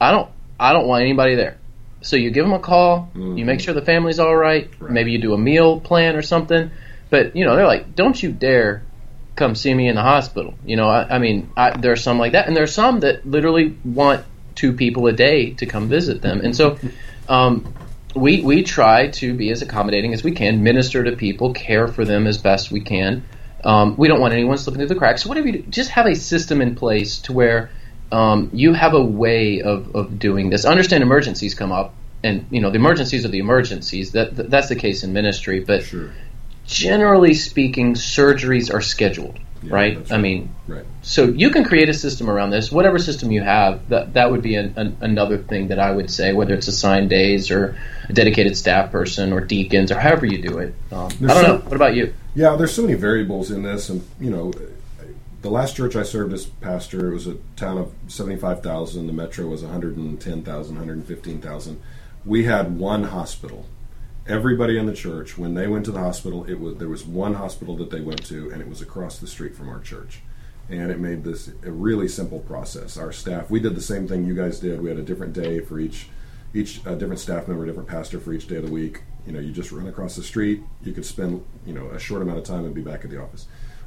I 0.00 0.10
don't 0.10 0.30
I 0.58 0.72
don't 0.72 0.86
want 0.86 1.02
anybody 1.02 1.34
there. 1.34 1.58
So 2.00 2.16
you 2.16 2.30
give 2.30 2.44
them 2.44 2.54
a 2.54 2.58
call, 2.58 3.10
mm-hmm. 3.14 3.36
you 3.36 3.44
make 3.44 3.60
sure 3.60 3.74
the 3.74 3.82
family's 3.82 4.18
all 4.18 4.34
right, 4.34 4.70
right. 4.78 4.90
Maybe 4.90 5.12
you 5.12 5.18
do 5.18 5.34
a 5.34 5.38
meal 5.38 5.80
plan 5.80 6.16
or 6.16 6.22
something. 6.22 6.70
But 7.10 7.36
you 7.36 7.44
know, 7.44 7.56
they're 7.56 7.66
like, 7.66 7.94
don't 7.94 8.20
you 8.20 8.32
dare 8.32 8.82
come 9.36 9.54
see 9.54 9.72
me 9.72 9.88
in 9.88 9.94
the 9.94 10.02
hospital. 10.02 10.54
You 10.64 10.76
know, 10.76 10.88
I, 10.88 11.16
I 11.16 11.18
mean, 11.18 11.50
I, 11.56 11.78
there 11.78 11.92
are 11.92 11.96
some 11.96 12.18
like 12.18 12.32
that, 12.32 12.48
and 12.48 12.56
there 12.56 12.64
are 12.64 12.68
some 12.68 13.00
that 13.00 13.26
literally 13.26 13.76
want 13.84 14.24
two 14.54 14.72
people 14.72 15.06
a 15.06 15.12
day 15.12 15.50
to 15.54 15.66
come 15.66 15.88
visit 15.88 16.22
them. 16.22 16.40
And 16.40 16.56
so, 16.56 16.78
um, 17.28 17.72
we 18.14 18.40
we 18.40 18.62
try 18.62 19.08
to 19.08 19.34
be 19.34 19.50
as 19.50 19.62
accommodating 19.62 20.14
as 20.14 20.24
we 20.24 20.32
can, 20.32 20.62
minister 20.62 21.04
to 21.04 21.14
people, 21.14 21.52
care 21.52 21.86
for 21.86 22.04
them 22.04 22.26
as 22.26 22.38
best 22.38 22.70
we 22.70 22.80
can. 22.80 23.24
Um, 23.62 23.96
we 23.96 24.08
don't 24.08 24.20
want 24.20 24.32
anyone 24.32 24.58
slipping 24.58 24.78
through 24.78 24.88
the 24.88 24.94
cracks. 24.94 25.22
So 25.22 25.28
whatever 25.28 25.48
you 25.48 25.52
do, 25.54 25.62
just 25.68 25.90
have 25.90 26.06
a 26.06 26.14
system 26.14 26.60
in 26.60 26.76
place 26.76 27.18
to 27.20 27.32
where 27.32 27.70
um, 28.12 28.50
you 28.52 28.72
have 28.72 28.94
a 28.94 29.02
way 29.02 29.60
of, 29.62 29.94
of 29.94 30.18
doing 30.18 30.50
this. 30.50 30.64
Understand 30.64 31.02
emergencies 31.02 31.54
come 31.54 31.72
up, 31.72 31.94
and 32.22 32.46
you 32.50 32.60
know 32.60 32.70
the 32.70 32.76
emergencies 32.76 33.24
are 33.24 33.28
the 33.28 33.40
emergencies. 33.40 34.12
That, 34.12 34.34
that's 34.50 34.68
the 34.68 34.76
case 34.76 35.02
in 35.02 35.12
ministry, 35.12 35.60
but 35.60 35.82
sure. 35.82 36.12
Generally 36.66 37.34
speaking, 37.34 37.94
surgeries 37.94 38.72
are 38.72 38.80
scheduled 38.80 39.38
yeah, 39.62 39.74
right? 39.74 39.96
right? 39.96 40.12
I 40.12 40.18
mean, 40.18 40.54
right. 40.68 40.84
so 41.02 41.24
you 41.24 41.50
can 41.50 41.64
create 41.64 41.88
a 41.88 41.94
system 41.94 42.28
around 42.28 42.50
this. 42.50 42.70
Whatever 42.70 42.98
system 42.98 43.30
you 43.30 43.42
have, 43.42 43.88
that 43.88 44.14
that 44.14 44.30
would 44.30 44.42
be 44.42 44.56
an, 44.56 44.74
an, 44.76 44.96
another 45.00 45.38
thing 45.38 45.68
that 45.68 45.78
I 45.78 45.90
would 45.90 46.10
say, 46.10 46.32
whether 46.32 46.54
it's 46.54 46.68
assigned 46.68 47.10
days 47.10 47.50
or 47.50 47.76
a 48.08 48.12
dedicated 48.12 48.56
staff 48.56 48.90
person 48.90 49.32
or 49.32 49.40
deacons 49.40 49.90
or 49.90 49.98
however 49.98 50.26
you 50.26 50.42
do 50.42 50.58
it. 50.58 50.74
Um, 50.92 51.06
I 51.06 51.08
don't 51.08 51.28
so, 51.28 51.42
know. 51.42 51.56
What 51.58 51.76
about 51.76 51.94
you? 51.94 52.14
Yeah, 52.34 52.56
there's 52.56 52.74
so 52.74 52.82
many 52.82 52.94
variables 52.94 53.50
in 53.50 53.62
this, 53.62 53.88
and 53.88 54.06
you 54.20 54.30
know, 54.30 54.52
the 55.42 55.50
last 55.50 55.76
church 55.76 55.96
I 55.96 56.02
served 56.02 56.32
as 56.32 56.46
pastor, 56.46 57.10
it 57.10 57.14
was 57.14 57.26
a 57.26 57.36
town 57.56 57.78
of 57.78 57.92
75,000. 58.08 59.06
The 59.06 59.12
metro 59.12 59.46
was 59.46 59.62
110,000, 59.62 60.74
115,000. 60.74 61.82
We 62.24 62.44
had 62.44 62.78
one 62.78 63.04
hospital 63.04 63.66
everybody 64.28 64.76
in 64.76 64.86
the 64.86 64.94
church 64.94 65.38
when 65.38 65.54
they 65.54 65.66
went 65.66 65.84
to 65.84 65.92
the 65.92 66.00
hospital 66.00 66.44
it 66.44 66.58
was 66.58 66.76
there 66.76 66.88
was 66.88 67.04
one 67.04 67.34
hospital 67.34 67.76
that 67.76 67.90
they 67.90 68.00
went 68.00 68.24
to 68.26 68.50
and 68.50 68.60
it 68.60 68.68
was 68.68 68.82
across 68.82 69.18
the 69.18 69.26
street 69.26 69.54
from 69.54 69.68
our 69.68 69.80
church. 69.80 70.20
And 70.68 70.90
it 70.90 70.98
made 70.98 71.22
this 71.22 71.48
a 71.64 71.70
really 71.70 72.08
simple 72.08 72.40
process. 72.40 72.96
Our 72.96 73.12
staff 73.12 73.50
we 73.50 73.60
did 73.60 73.76
the 73.76 73.80
same 73.80 74.08
thing 74.08 74.24
you 74.24 74.34
guys 74.34 74.58
did. 74.58 74.82
We 74.82 74.88
had 74.88 74.98
a 74.98 75.02
different 75.02 75.32
day 75.32 75.60
for 75.60 75.78
each 75.78 76.08
each 76.54 76.82
different 76.84 77.20
staff 77.20 77.46
member 77.46 77.66
different 77.66 77.88
pastor 77.88 78.18
for 78.18 78.32
each 78.32 78.48
day 78.48 78.56
of 78.56 78.66
the 78.66 78.72
week. 78.72 79.02
You 79.26 79.32
know 79.32 79.40
you 79.40 79.52
just 79.52 79.70
run 79.70 79.86
across 79.86 80.16
the 80.16 80.22
street. 80.22 80.62
You 80.82 80.92
could 80.92 81.06
spend 81.06 81.44
you 81.64 81.74
know 81.74 81.88
a 81.90 81.98
short 81.98 82.22
amount 82.22 82.38
of 82.38 82.44
time 82.44 82.64
and 82.64 82.74
be 82.74 82.82
back 82.82 83.04
at 83.04 83.10
the 83.10 83.22
office. 83.22 83.46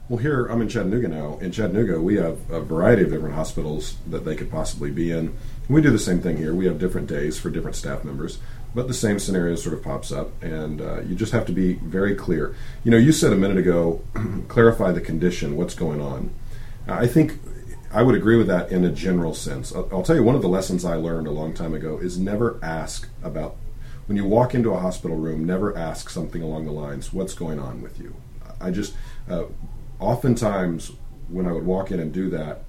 Well, 0.09 0.17
here 0.17 0.47
I'm 0.47 0.59
in 0.63 0.69
Chattanooga 0.69 1.07
now. 1.07 1.37
In 1.39 1.51
Chattanooga, 1.51 2.01
we 2.01 2.15
have 2.15 2.49
a 2.49 2.61
variety 2.61 3.03
of 3.03 3.11
different 3.11 3.35
hospitals 3.35 3.97
that 4.07 4.25
they 4.25 4.35
could 4.35 4.49
possibly 4.49 4.89
be 4.89 5.11
in. 5.11 5.37
We 5.67 5.83
do 5.83 5.91
the 5.91 5.99
same 5.99 6.19
thing 6.19 6.37
here. 6.37 6.55
We 6.55 6.65
have 6.65 6.79
different 6.79 7.05
days 7.05 7.37
for 7.37 7.51
different 7.51 7.75
staff 7.75 8.03
members, 8.03 8.39
but 8.73 8.87
the 8.87 8.93
same 8.93 9.19
scenario 9.19 9.55
sort 9.55 9.73
of 9.73 9.83
pops 9.83 10.11
up, 10.11 10.31
and 10.43 10.81
uh, 10.81 11.01
you 11.01 11.15
just 11.15 11.31
have 11.31 11.45
to 11.47 11.51
be 11.51 11.73
very 11.73 12.15
clear. 12.15 12.55
You 12.83 12.91
know, 12.91 12.97
you 12.97 13.11
said 13.11 13.33
a 13.33 13.35
minute 13.35 13.57
ago, 13.57 14.01
clarify 14.47 14.91
the 14.91 15.01
condition, 15.01 15.55
what's 15.57 15.73
going 15.73 16.01
on. 16.01 16.31
I 16.87 17.07
think 17.07 17.39
I 17.91 18.03
would 18.03 18.15
agree 18.15 18.37
with 18.37 18.47
that 18.47 18.71
in 18.71 18.85
a 18.85 18.91
general 18.91 19.33
sense. 19.33 19.73
I'll, 19.73 19.89
I'll 19.91 20.03
tell 20.03 20.15
you 20.15 20.23
one 20.23 20.35
of 20.35 20.41
the 20.41 20.49
lessons 20.49 20.85
I 20.85 20.95
learned 20.95 21.27
a 21.27 21.31
long 21.31 21.53
time 21.53 21.73
ago 21.73 21.97
is 21.97 22.19
never 22.19 22.59
ask 22.63 23.07
about 23.23 23.57
when 24.05 24.17
you 24.17 24.25
walk 24.25 24.55
into 24.55 24.71
a 24.71 24.79
hospital 24.79 25.17
room, 25.17 25.45
never 25.45 25.75
ask 25.77 26.09
something 26.09 26.41
along 26.41 26.65
the 26.65 26.71
lines, 26.71 27.13
"What's 27.13 27.33
going 27.33 27.59
on 27.59 27.81
with 27.81 27.99
you?" 27.99 28.15
I 28.61 28.71
just 28.71 28.93
uh, 29.29 29.45
oftentimes 29.99 30.91
when 31.27 31.45
I 31.45 31.51
would 31.51 31.65
walk 31.65 31.91
in 31.91 31.99
and 31.99 32.11
do 32.11 32.29
that, 32.31 32.63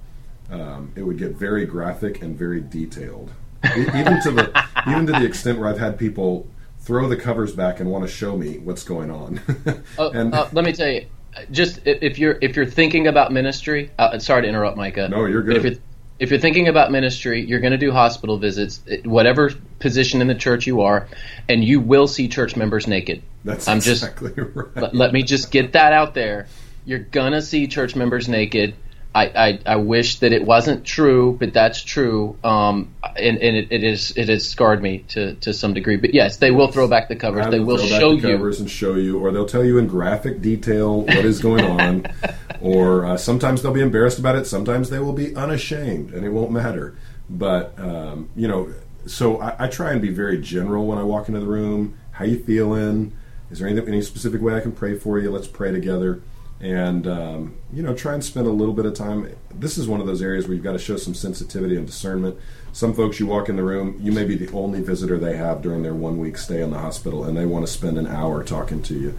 um, 0.51 0.91
it 0.95 1.03
would 1.03 1.17
get 1.17 1.35
very 1.35 1.65
graphic 1.65 2.21
and 2.21 2.37
very 2.37 2.61
detailed, 2.61 3.31
even 3.75 4.21
to 4.21 4.31
the 4.31 4.65
even 4.87 5.05
to 5.07 5.13
the 5.13 5.25
extent 5.25 5.59
where 5.59 5.69
I've 5.69 5.79
had 5.79 5.97
people 5.97 6.47
throw 6.79 7.07
the 7.07 7.17
covers 7.17 7.53
back 7.53 7.79
and 7.79 7.89
want 7.91 8.03
to 8.03 8.11
show 8.11 8.35
me 8.35 8.57
what's 8.57 8.83
going 8.83 9.11
on. 9.11 9.39
uh, 9.99 10.09
and 10.09 10.33
uh, 10.33 10.47
let 10.51 10.65
me 10.65 10.73
tell 10.73 10.89
you, 10.89 11.05
just 11.51 11.79
if 11.85 12.17
you're 12.19 12.37
if 12.41 12.55
you're 12.55 12.65
thinking 12.65 13.07
about 13.07 13.31
ministry, 13.31 13.91
uh, 13.97 14.19
sorry 14.19 14.43
to 14.43 14.47
interrupt, 14.47 14.77
Micah. 14.77 15.07
No, 15.07 15.25
you're 15.25 15.43
good. 15.43 15.57
If 15.57 15.63
you're, 15.63 15.81
if 16.19 16.29
you're 16.29 16.39
thinking 16.39 16.67
about 16.67 16.91
ministry, 16.91 17.43
you're 17.43 17.59
going 17.59 17.71
to 17.71 17.79
do 17.79 17.91
hospital 17.91 18.37
visits, 18.37 18.81
whatever 19.05 19.49
position 19.79 20.21
in 20.21 20.27
the 20.27 20.35
church 20.35 20.67
you 20.67 20.81
are, 20.81 21.07
and 21.49 21.63
you 21.63 21.79
will 21.79 22.07
see 22.07 22.27
church 22.27 22.55
members 22.55 22.87
naked. 22.87 23.23
That's 23.43 23.67
I'm 23.67 23.77
exactly 23.77 24.31
just, 24.35 24.51
right. 24.55 24.75
Let, 24.75 24.95
let 24.95 25.13
me 25.13 25.23
just 25.23 25.51
get 25.51 25.73
that 25.73 25.93
out 25.93 26.13
there. 26.13 26.47
You're 26.85 26.99
gonna 26.99 27.41
see 27.41 27.67
church 27.67 27.95
members 27.95 28.27
naked. 28.27 28.75
I, 29.13 29.25
I, 29.25 29.59
I, 29.65 29.75
wish 29.75 30.19
that 30.19 30.31
it 30.31 30.45
wasn't 30.45 30.85
true, 30.85 31.35
but 31.37 31.51
that's 31.53 31.83
true. 31.83 32.37
Um, 32.45 32.93
and, 33.03 33.37
and 33.39 33.57
it, 33.57 33.67
it 33.69 33.83
is 33.83 34.13
it 34.15 34.29
has 34.29 34.47
scarred 34.47 34.81
me 34.81 34.99
to, 35.09 35.35
to 35.35 35.53
some 35.53 35.73
degree. 35.73 35.97
But 35.97 36.13
yes, 36.13 36.37
they 36.37 36.51
will 36.51 36.71
throw 36.71 36.87
back 36.87 37.09
the 37.09 37.17
covers. 37.17 37.47
They 37.47 37.59
will 37.59 37.77
show 37.77 38.15
the 38.15 38.21
covers 38.21 38.59
you 38.59 38.63
and 38.63 38.71
show 38.71 38.95
you, 38.95 39.19
or 39.19 39.31
they'll 39.31 39.45
tell 39.45 39.65
you 39.65 39.77
in 39.77 39.87
graphic 39.87 40.41
detail 40.41 41.01
what 41.01 41.25
is 41.25 41.41
going 41.41 41.65
on. 41.65 42.05
or 42.61 43.05
uh, 43.05 43.17
sometimes 43.17 43.61
they'll 43.61 43.73
be 43.73 43.81
embarrassed 43.81 44.19
about 44.19 44.35
it. 44.35 44.45
Sometimes 44.45 44.89
they 44.89 44.99
will 44.99 45.13
be 45.13 45.35
unashamed, 45.35 46.13
and 46.13 46.25
it 46.25 46.29
won't 46.29 46.51
matter. 46.51 46.95
But 47.29 47.77
um, 47.77 48.29
you 48.33 48.47
know, 48.47 48.73
so 49.07 49.41
I, 49.41 49.65
I 49.65 49.67
try 49.67 49.91
and 49.91 50.01
be 50.01 50.09
very 50.09 50.39
general 50.39 50.87
when 50.87 50.97
I 50.97 51.03
walk 51.03 51.27
into 51.27 51.41
the 51.41 51.47
room. 51.47 51.97
How 52.11 52.23
you 52.23 52.41
feeling? 52.41 53.17
Is 53.49 53.59
there 53.59 53.67
anything, 53.67 53.89
any 53.89 54.01
specific 54.01 54.41
way 54.41 54.55
I 54.55 54.61
can 54.61 54.71
pray 54.71 54.97
for 54.97 55.19
you? 55.19 55.31
Let's 55.31 55.47
pray 55.47 55.73
together 55.73 56.21
and 56.61 57.07
um, 57.07 57.57
you 57.73 57.81
know 57.81 57.93
try 57.93 58.13
and 58.13 58.23
spend 58.23 58.47
a 58.47 58.51
little 58.51 58.73
bit 58.73 58.85
of 58.85 58.93
time. 58.93 59.35
This 59.53 59.77
is 59.77 59.87
one 59.87 59.99
of 59.99 60.07
those 60.07 60.21
areas 60.21 60.47
where 60.47 60.53
you've 60.53 60.63
got 60.63 60.73
to 60.73 60.79
show 60.79 60.95
some 60.95 61.15
sensitivity 61.15 61.75
and 61.75 61.85
discernment. 61.85 62.37
Some 62.71 62.93
folks 62.93 63.19
you 63.19 63.25
walk 63.25 63.49
in 63.49 63.55
the 63.55 63.63
room 63.63 63.97
you 63.99 64.11
may 64.11 64.23
be 64.23 64.35
the 64.35 64.51
only 64.55 64.81
visitor 64.81 65.17
they 65.17 65.35
have 65.35 65.61
during 65.61 65.81
their 65.81 65.95
one 65.95 66.19
week 66.19 66.37
stay 66.37 66.61
in 66.61 66.69
the 66.69 66.79
hospital 66.79 67.23
and 67.23 67.35
they 67.35 67.45
want 67.45 67.65
to 67.65 67.71
spend 67.71 67.97
an 67.97 68.07
hour 68.07 68.43
talking 68.43 68.81
to 68.83 68.93
you. 68.93 69.17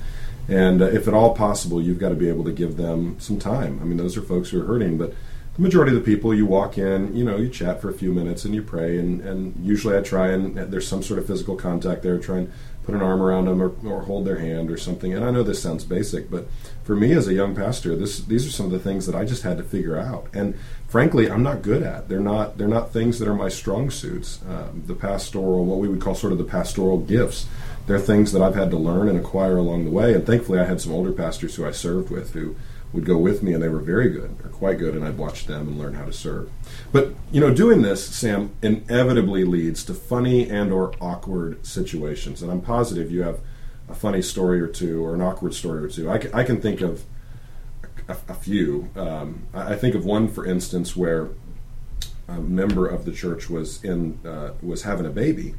And 0.48 0.82
uh, 0.82 0.86
if 0.86 1.08
at 1.08 1.14
all 1.14 1.34
possible 1.34 1.82
you've 1.82 1.98
got 1.98 2.10
to 2.10 2.14
be 2.14 2.28
able 2.28 2.44
to 2.44 2.52
give 2.52 2.76
them 2.76 3.18
some 3.18 3.38
time. 3.38 3.80
I 3.80 3.84
mean 3.84 3.96
those 3.96 4.16
are 4.16 4.22
folks 4.22 4.50
who 4.50 4.62
are 4.62 4.66
hurting 4.66 4.96
but 4.96 5.12
the 5.56 5.62
majority 5.62 5.94
of 5.94 6.02
the 6.02 6.10
people 6.10 6.32
you 6.32 6.46
walk 6.46 6.78
in 6.78 7.14
you 7.14 7.24
know 7.24 7.36
you 7.36 7.48
chat 7.48 7.80
for 7.80 7.90
a 7.90 7.94
few 7.94 8.12
minutes 8.12 8.44
and 8.44 8.54
you 8.54 8.62
pray. 8.62 8.98
And, 8.98 9.20
and 9.20 9.66
usually 9.66 9.98
i 9.98 10.00
try 10.00 10.28
and 10.28 10.56
there's 10.56 10.86
some 10.86 11.02
sort 11.02 11.18
of 11.18 11.26
physical 11.26 11.56
contact 11.56 12.02
there 12.02 12.18
try 12.18 12.38
and 12.38 12.52
put 12.84 12.94
an 12.94 13.02
arm 13.02 13.22
around 13.22 13.44
them 13.44 13.62
or, 13.62 13.72
or 13.86 14.02
hold 14.02 14.24
their 14.24 14.38
hand 14.38 14.70
or 14.70 14.76
something 14.76 15.14
and 15.14 15.24
i 15.24 15.30
know 15.30 15.42
this 15.42 15.62
sounds 15.62 15.84
basic 15.84 16.30
but 16.30 16.46
for 16.84 16.96
me 16.96 17.12
as 17.12 17.28
a 17.28 17.34
young 17.34 17.54
pastor, 17.54 17.94
this 17.94 18.20
these 18.20 18.46
are 18.46 18.50
some 18.50 18.66
of 18.66 18.72
the 18.72 18.78
things 18.78 19.06
that 19.06 19.14
I 19.14 19.24
just 19.24 19.44
had 19.44 19.56
to 19.58 19.64
figure 19.64 19.96
out, 19.96 20.26
and 20.32 20.58
frankly, 20.88 21.30
I'm 21.30 21.42
not 21.42 21.62
good 21.62 21.82
at. 21.82 22.08
They're 22.08 22.20
not 22.20 22.58
they're 22.58 22.68
not 22.68 22.92
things 22.92 23.18
that 23.18 23.28
are 23.28 23.34
my 23.34 23.48
strong 23.48 23.90
suits. 23.90 24.40
Um, 24.48 24.82
the 24.86 24.94
pastoral, 24.94 25.64
what 25.64 25.78
we 25.78 25.88
would 25.88 26.00
call 26.00 26.14
sort 26.14 26.32
of 26.32 26.38
the 26.38 26.44
pastoral 26.44 26.98
gifts, 26.98 27.46
they're 27.86 28.00
things 28.00 28.32
that 28.32 28.42
I've 28.42 28.56
had 28.56 28.70
to 28.70 28.76
learn 28.76 29.08
and 29.08 29.18
acquire 29.18 29.56
along 29.56 29.84
the 29.84 29.90
way. 29.90 30.12
And 30.12 30.26
thankfully, 30.26 30.58
I 30.58 30.64
had 30.64 30.80
some 30.80 30.92
older 30.92 31.12
pastors 31.12 31.54
who 31.54 31.66
I 31.66 31.70
served 31.70 32.10
with 32.10 32.32
who 32.32 32.56
would 32.92 33.04
go 33.04 33.16
with 33.16 33.42
me, 33.42 33.54
and 33.54 33.62
they 33.62 33.68
were 33.68 33.80
very 33.80 34.10
good 34.10 34.36
or 34.44 34.50
quite 34.50 34.78
good, 34.78 34.94
and 34.94 35.04
I'd 35.04 35.16
watch 35.16 35.46
them 35.46 35.68
and 35.68 35.78
learn 35.78 35.94
how 35.94 36.04
to 36.04 36.12
serve. 36.12 36.50
But 36.92 37.14
you 37.30 37.40
know, 37.40 37.52
doing 37.52 37.82
this, 37.82 38.04
Sam, 38.04 38.50
inevitably 38.62 39.44
leads 39.44 39.84
to 39.84 39.94
funny 39.94 40.48
and 40.48 40.72
or 40.72 40.94
awkward 41.00 41.64
situations, 41.66 42.42
and 42.42 42.50
I'm 42.50 42.60
positive 42.60 43.10
you 43.10 43.22
have 43.22 43.40
a 43.88 43.94
funny 43.94 44.22
story 44.22 44.60
or 44.60 44.66
two 44.66 45.04
or 45.04 45.14
an 45.14 45.20
awkward 45.20 45.54
story 45.54 45.84
or 45.84 45.88
two. 45.88 46.10
I 46.10 46.20
I 46.32 46.44
can 46.44 46.60
think 46.60 46.80
of 46.80 47.04
a, 48.08 48.16
a 48.28 48.34
few. 48.34 48.90
Um, 48.96 49.46
I, 49.54 49.72
I, 49.72 49.76
think 49.76 49.94
of 49.94 50.04
one, 50.04 50.28
for 50.28 50.44
instance, 50.44 50.96
where 50.96 51.30
a 52.28 52.40
member 52.40 52.86
of 52.86 53.04
the 53.04 53.12
church 53.12 53.48
was 53.48 53.82
in 53.82 54.18
uh, 54.24 54.52
was 54.62 54.82
having 54.82 55.06
a 55.06 55.10
baby, 55.10 55.54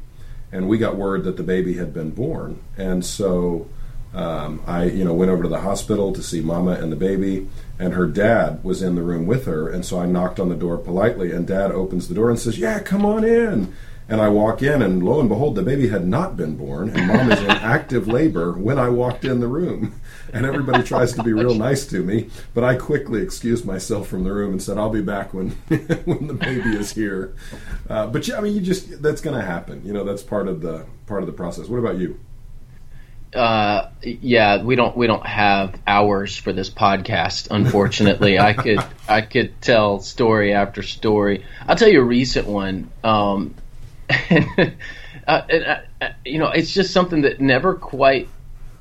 and 0.52 0.68
we 0.68 0.78
got 0.78 0.96
word 0.96 1.24
that 1.24 1.36
the 1.36 1.42
baby 1.42 1.74
had 1.74 1.92
been 1.92 2.10
born, 2.10 2.60
and 2.76 3.04
so. 3.04 3.68
Um, 4.14 4.62
I, 4.66 4.84
you 4.84 5.04
know, 5.04 5.12
went 5.12 5.30
over 5.32 5.42
to 5.42 5.48
the 5.48 5.60
hospital 5.60 6.12
to 6.12 6.22
see 6.22 6.40
Mama 6.40 6.72
and 6.72 6.92
the 6.92 6.96
baby, 6.96 7.48
and 7.78 7.94
her 7.94 8.06
dad 8.06 8.62
was 8.62 8.80
in 8.80 8.94
the 8.94 9.02
room 9.02 9.26
with 9.26 9.46
her, 9.46 9.68
and 9.68 9.84
so 9.84 9.98
I 9.98 10.06
knocked 10.06 10.38
on 10.38 10.48
the 10.48 10.54
door 10.54 10.78
politely, 10.78 11.32
and 11.32 11.46
Dad 11.46 11.72
opens 11.72 12.06
the 12.08 12.14
door 12.14 12.30
and 12.30 12.38
says, 12.38 12.58
"Yeah, 12.58 12.78
come 12.78 13.04
on 13.04 13.24
in." 13.24 13.74
And 14.06 14.20
I 14.20 14.28
walk 14.28 14.62
in, 14.62 14.82
and 14.82 15.02
lo 15.02 15.18
and 15.18 15.30
behold, 15.30 15.54
the 15.54 15.62
baby 15.62 15.88
had 15.88 16.06
not 16.06 16.36
been 16.36 16.56
born, 16.56 16.90
and 16.90 17.08
mom 17.08 17.32
is 17.32 17.40
in 17.40 17.50
active 17.50 18.06
labor 18.06 18.52
when 18.52 18.78
I 18.78 18.90
walked 18.90 19.24
in 19.24 19.40
the 19.40 19.48
room. 19.48 20.00
And 20.32 20.44
everybody 20.44 20.82
tries 20.82 21.12
to 21.12 21.22
be 21.22 21.32
real 21.32 21.54
nice 21.54 21.86
to 21.86 22.02
me, 22.02 22.28
but 22.54 22.64
I 22.64 22.74
quickly 22.74 23.22
excused 23.22 23.64
myself 23.64 24.08
from 24.08 24.24
the 24.24 24.32
room 24.32 24.50
and 24.50 24.60
said, 24.60 24.78
"I'll 24.78 24.90
be 24.90 25.00
back 25.00 25.32
when 25.32 25.50
when 26.04 26.26
the 26.26 26.34
baby 26.34 26.70
is 26.76 26.92
here." 26.92 27.36
Uh, 27.88 28.08
but 28.08 28.26
yeah, 28.26 28.38
I 28.38 28.40
mean, 28.40 28.52
you 28.52 28.60
just 28.60 29.00
that's 29.00 29.20
going 29.20 29.38
to 29.38 29.44
happen. 29.46 29.82
You 29.84 29.92
know, 29.92 30.02
that's 30.02 30.24
part 30.24 30.48
of 30.48 30.60
the 30.60 30.86
part 31.06 31.22
of 31.22 31.28
the 31.28 31.32
process. 31.32 31.68
What 31.68 31.78
about 31.78 31.98
you? 31.98 32.18
Uh, 33.34 33.90
yeah, 34.02 34.62
we 34.62 34.76
don't 34.76 34.96
we 34.96 35.06
don't 35.06 35.26
have 35.26 35.74
hours 35.86 36.36
for 36.36 36.52
this 36.52 36.70
podcast. 36.70 37.48
Unfortunately, 37.50 38.38
I 38.38 38.52
could 38.62 38.84
I 39.08 39.22
could 39.22 39.60
tell 39.60 40.00
story 40.00 40.52
after 40.52 40.82
story. 40.82 41.44
I'll 41.66 41.76
tell 41.76 41.88
you 41.88 42.00
a 42.00 42.04
recent 42.04 42.46
one. 42.46 42.90
Um, 43.02 43.54
and, 44.08 44.76
uh, 45.26 45.42
and 45.48 45.64
uh, 45.64 45.78
uh, 46.00 46.08
you 46.24 46.38
know, 46.38 46.48
it's 46.48 46.72
just 46.72 46.92
something 46.92 47.22
that 47.22 47.40
never 47.40 47.74
quite 47.74 48.28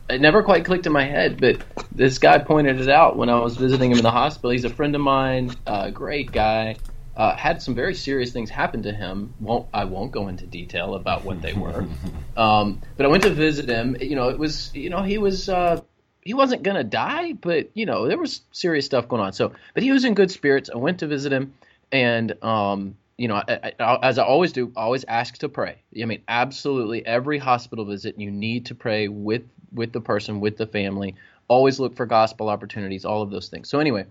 it 0.10 0.22
never 0.22 0.44
quite 0.44 0.66
clicked 0.66 0.86
in 0.86 0.94
my 0.94 1.06
head, 1.06 1.40
but 1.40 1.62
this 1.92 2.20
guy 2.20 2.38
pointed 2.38 2.80
it 2.80 2.90
out 2.90 3.16
when 3.16 3.30
I 3.30 3.40
was 3.40 3.56
visiting 3.56 3.92
him 3.92 3.98
in 3.98 4.04
the 4.04 4.12
hospital. 4.12 4.52
He's 4.52 4.66
a 4.66 4.70
friend 4.70 4.94
of 4.96 5.02
mine, 5.02 5.52
uh, 5.66 5.90
great 5.90 6.32
guy. 6.32 6.76
Uh, 7.16 7.36
had 7.36 7.62
some 7.62 7.76
very 7.76 7.94
serious 7.94 8.32
things 8.32 8.50
happen 8.50 8.84
to 8.84 8.92
him. 8.92 9.34
Won't 9.40 9.68
I 9.74 9.86
won't 9.86 10.12
go 10.12 10.28
into 10.30 10.48
detail 10.48 10.96
about 10.96 11.24
what 11.24 11.42
they 11.42 11.54
were, 11.54 11.86
um, 12.38 12.82
but 12.98 13.06
I 13.06 13.10
went 13.10 13.24
to 13.24 13.30
visit 13.30 13.70
him. 13.70 13.96
You 14.00 14.16
know, 14.16 14.30
it 14.30 14.40
was 14.40 14.74
you 14.74 14.90
know 14.90 15.04
he 15.04 15.20
was 15.20 15.48
uh, 15.48 15.82
he 16.22 16.34
wasn't 16.34 16.64
gonna 16.64 16.84
die, 16.84 17.34
but 17.34 17.70
you 17.76 17.86
know 17.86 18.08
there 18.08 18.18
was 18.18 18.42
serious 18.52 18.86
stuff 18.86 19.08
going 19.08 19.22
on. 19.22 19.34
So, 19.34 19.54
but 19.74 19.84
he 19.84 19.92
was 19.92 20.06
in 20.06 20.16
good 20.16 20.32
spirits. 20.32 20.70
I 20.74 20.78
went 20.78 21.00
to 21.00 21.08
visit 21.08 21.32
him, 21.32 21.54
and 21.92 22.44
um, 22.44 22.96
you 23.18 23.28
know, 23.28 23.36
I, 23.36 23.74
I, 23.80 24.00
as 24.02 24.18
I 24.18 24.24
always 24.24 24.52
do, 24.52 24.72
always 24.76 25.06
ask 25.06 25.38
to 25.40 25.50
pray. 25.50 25.78
I 26.02 26.06
mean, 26.06 26.24
absolutely 26.28 27.06
every 27.06 27.38
hospital 27.38 27.86
visit, 27.86 28.20
you 28.20 28.32
need 28.32 28.68
to 28.68 28.76
pray 28.76 29.08
with 29.08 29.44
with 29.72 29.92
the 29.92 30.02
person, 30.02 30.40
with 30.40 30.58
the 30.58 30.68
family. 30.68 31.16
Always 31.48 31.80
look 31.80 31.96
for 31.96 32.06
gospel 32.06 32.50
opportunities, 32.50 33.06
all 33.06 33.22
of 33.22 33.30
those 33.30 33.50
things. 33.50 33.70
So 33.70 33.80
anyway, 33.80 34.06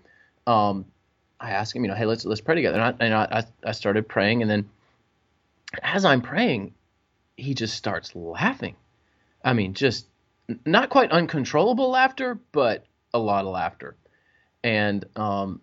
um, 0.46 0.84
I 1.42 1.50
asked 1.50 1.74
him, 1.74 1.82
you 1.82 1.88
know, 1.88 1.96
hey, 1.96 2.06
let's 2.06 2.24
let's 2.24 2.40
pray 2.40 2.54
together. 2.54 2.78
And 2.78 2.96
I, 3.00 3.04
and 3.04 3.14
I, 3.14 3.44
I 3.64 3.72
started 3.72 4.08
praying, 4.08 4.42
and 4.42 4.50
then 4.50 4.70
as 5.82 6.04
I'm 6.04 6.22
praying, 6.22 6.74
he 7.36 7.54
just 7.54 7.74
starts 7.74 8.14
laughing. 8.14 8.76
I 9.44 9.52
mean, 9.52 9.74
just 9.74 10.06
not 10.64 10.88
quite 10.88 11.10
uncontrollable 11.10 11.90
laughter, 11.90 12.38
but 12.52 12.84
a 13.12 13.18
lot 13.18 13.44
of 13.44 13.50
laughter. 13.50 13.96
And 14.62 15.04
um, 15.16 15.60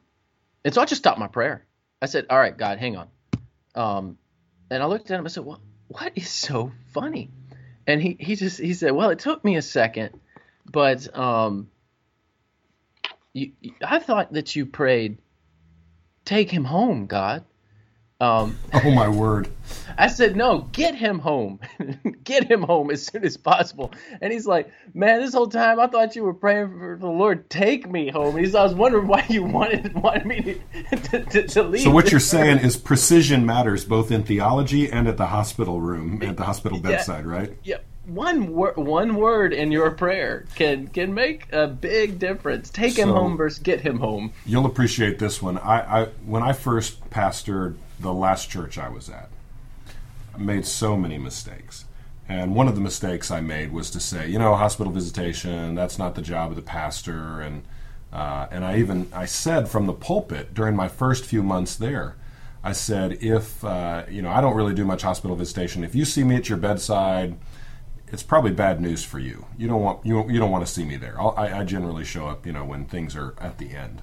and 0.66 0.74
so 0.74 0.82
I 0.82 0.86
just 0.86 1.02
stopped 1.02 1.20
my 1.20 1.28
prayer. 1.28 1.66
I 2.02 2.08
said, 2.08 2.26
"All 2.30 2.38
right, 2.38 2.56
God, 2.56 2.78
hang 2.78 2.98
on. 2.98 3.08
Um, 3.74 4.18
and 4.70 4.84
I 4.84 4.86
looked 4.86 5.10
at 5.10 5.18
him. 5.18 5.26
I 5.26 5.30
said, 5.30 5.46
"What? 5.46 5.62
What 5.88 6.12
is 6.16 6.30
so 6.30 6.74
funny?" 6.94 7.30
And 7.88 8.02
he 8.02 8.18
he 8.20 8.36
just 8.36 8.60
he 8.60 8.74
said, 8.74 8.92
"Well, 8.92 9.12
it 9.12 9.20
took 9.20 9.46
me 9.46 9.56
a 9.56 9.62
second, 9.62 10.20
but 10.70 11.18
um, 11.18 11.70
you, 13.32 13.54
I 13.82 14.00
thought 14.00 14.34
that 14.34 14.56
you 14.56 14.66
prayed, 14.66 15.20
take 16.30 16.52
him 16.52 16.64
home, 16.64 17.08
God." 17.08 17.44
Um, 18.22 18.58
oh 18.74 18.92
my 18.92 19.08
word! 19.08 19.50
I 19.98 20.08
said, 20.08 20.36
"No, 20.36 20.68
get 20.74 20.94
him 20.94 21.20
home, 21.20 21.62
get 22.26 22.52
him 22.52 22.64
home 22.64 22.92
as 22.92 23.06
soon 23.06 23.24
as 23.24 23.38
possible." 23.38 23.94
And 24.22 24.34
he's 24.34 24.46
like, 24.46 24.70
"Man, 24.94 25.22
this 25.22 25.34
whole 25.34 25.48
time 25.48 25.80
I 25.80 25.88
thought 25.88 26.18
you 26.18 26.24
were 26.24 26.34
praying 26.34 26.78
for 26.78 26.98
the 27.00 27.08
Lord 27.08 27.50
take 27.50 27.90
me 27.90 28.10
home." 28.10 28.36
And 28.36 28.46
he's, 28.46 28.56
I 28.56 28.64
was 28.64 28.74
wondering 28.74 29.08
why 29.08 29.26
you 29.30 29.44
wanted 29.44 29.94
wanted 30.04 30.26
me 30.26 30.62
to, 30.90 30.98
to, 30.98 31.26
to, 31.26 31.48
to 31.48 31.64
leave. 31.64 31.82
So 31.82 31.92
what 31.92 32.12
you're 32.12 32.20
saying 32.20 32.60
is 32.60 32.76
precision 32.76 33.46
matters 33.46 33.86
both 33.86 34.12
in 34.12 34.24
theology 34.24 34.92
and 34.92 35.08
at 35.08 35.16
the 35.16 35.28
hospital 35.28 35.80
room, 35.80 36.22
at 36.22 36.36
the 36.36 36.44
hospital 36.44 36.80
bedside, 36.80 37.26
yeah, 37.26 37.32
right? 37.32 37.58
Yep. 37.64 37.86
One 38.10 38.52
word, 38.54 38.78
one 38.78 39.16
word 39.16 39.54
in 39.54 39.72
your 39.72 39.92
prayer 39.92 40.46
can 40.56 40.88
can 40.88 41.14
make 41.14 41.52
a 41.54 41.68
big 41.68 42.20
difference. 42.20 42.70
Take 42.70 42.98
him 42.98 43.10
So- 43.10 43.16
home 43.16 43.38
versus 43.38 43.60
get 43.60 43.82
him 43.82 44.00
home. 44.00 44.34
You'll 44.46 44.66
appreciate 44.66 45.20
this 45.20 45.42
one. 45.42 45.58
I, 45.58 46.02
I 46.02 46.06
when 46.26 46.44
I 46.44 46.54
first 46.54 47.10
pastored 47.10 47.76
the 48.00 48.14
last 48.14 48.50
church 48.50 48.78
I 48.78 48.90
was 48.90 49.10
at, 49.10 49.30
I 50.34 50.38
made 50.38 50.66
so 50.66 50.96
many 50.96 51.18
mistakes. 51.18 51.86
And 52.28 52.54
one 52.54 52.68
of 52.68 52.76
the 52.76 52.82
mistakes 52.82 53.32
I 53.32 53.42
made 53.42 53.72
was 53.74 53.90
to 53.92 54.00
say, 54.00 54.30
you 54.30 54.38
know, 54.38 54.54
hospital 54.56 54.94
visitation, 54.94 55.74
that's 55.74 55.98
not 55.98 56.14
the 56.14 56.22
job 56.22 56.52
of 56.52 56.56
the 56.56 56.62
pastor. 56.62 57.42
And, 57.42 57.64
uh, 58.14 58.46
and 58.52 58.64
I 58.64 58.78
even, 58.78 59.10
I 59.12 59.26
said 59.26 59.68
from 59.68 59.88
the 59.88 59.94
pulpit 59.94 60.54
during 60.54 60.76
my 60.76 60.90
first 60.90 61.26
few 61.26 61.42
months 61.42 61.76
there, 61.76 62.18
I 62.64 62.74
said, 62.74 63.14
if, 63.24 63.64
uh, 63.66 64.04
you 64.08 64.22
know, 64.22 64.30
I 64.30 64.42
don't 64.42 64.56
really 64.56 64.76
do 64.76 64.86
much 64.86 65.02
hospital 65.02 65.36
visitation. 65.36 65.84
If 65.84 65.96
you 65.96 66.06
see 66.06 66.24
me 66.24 66.36
at 66.36 66.50
your 66.50 66.60
bedside, 66.60 67.36
it's 68.12 68.24
probably 68.24 68.52
bad 68.52 68.82
news 68.82 69.04
for 69.04 69.20
you. 69.20 69.46
You 69.58 69.68
don't 69.68 69.82
want 69.82 70.06
you, 70.06 70.30
you 70.30 70.40
don't 70.40 70.52
want 70.52 70.66
to 70.66 70.72
see 70.72 70.86
me 70.86 70.98
there. 70.98 71.20
I, 71.22 71.60
I 71.60 71.64
generally 71.64 72.06
show 72.06 72.28
up, 72.28 72.46
you 72.46 72.54
know, 72.54 72.66
when 72.66 72.86
things 72.86 73.16
are 73.16 73.36
at 73.40 73.58
the 73.58 73.72
end. 73.72 74.02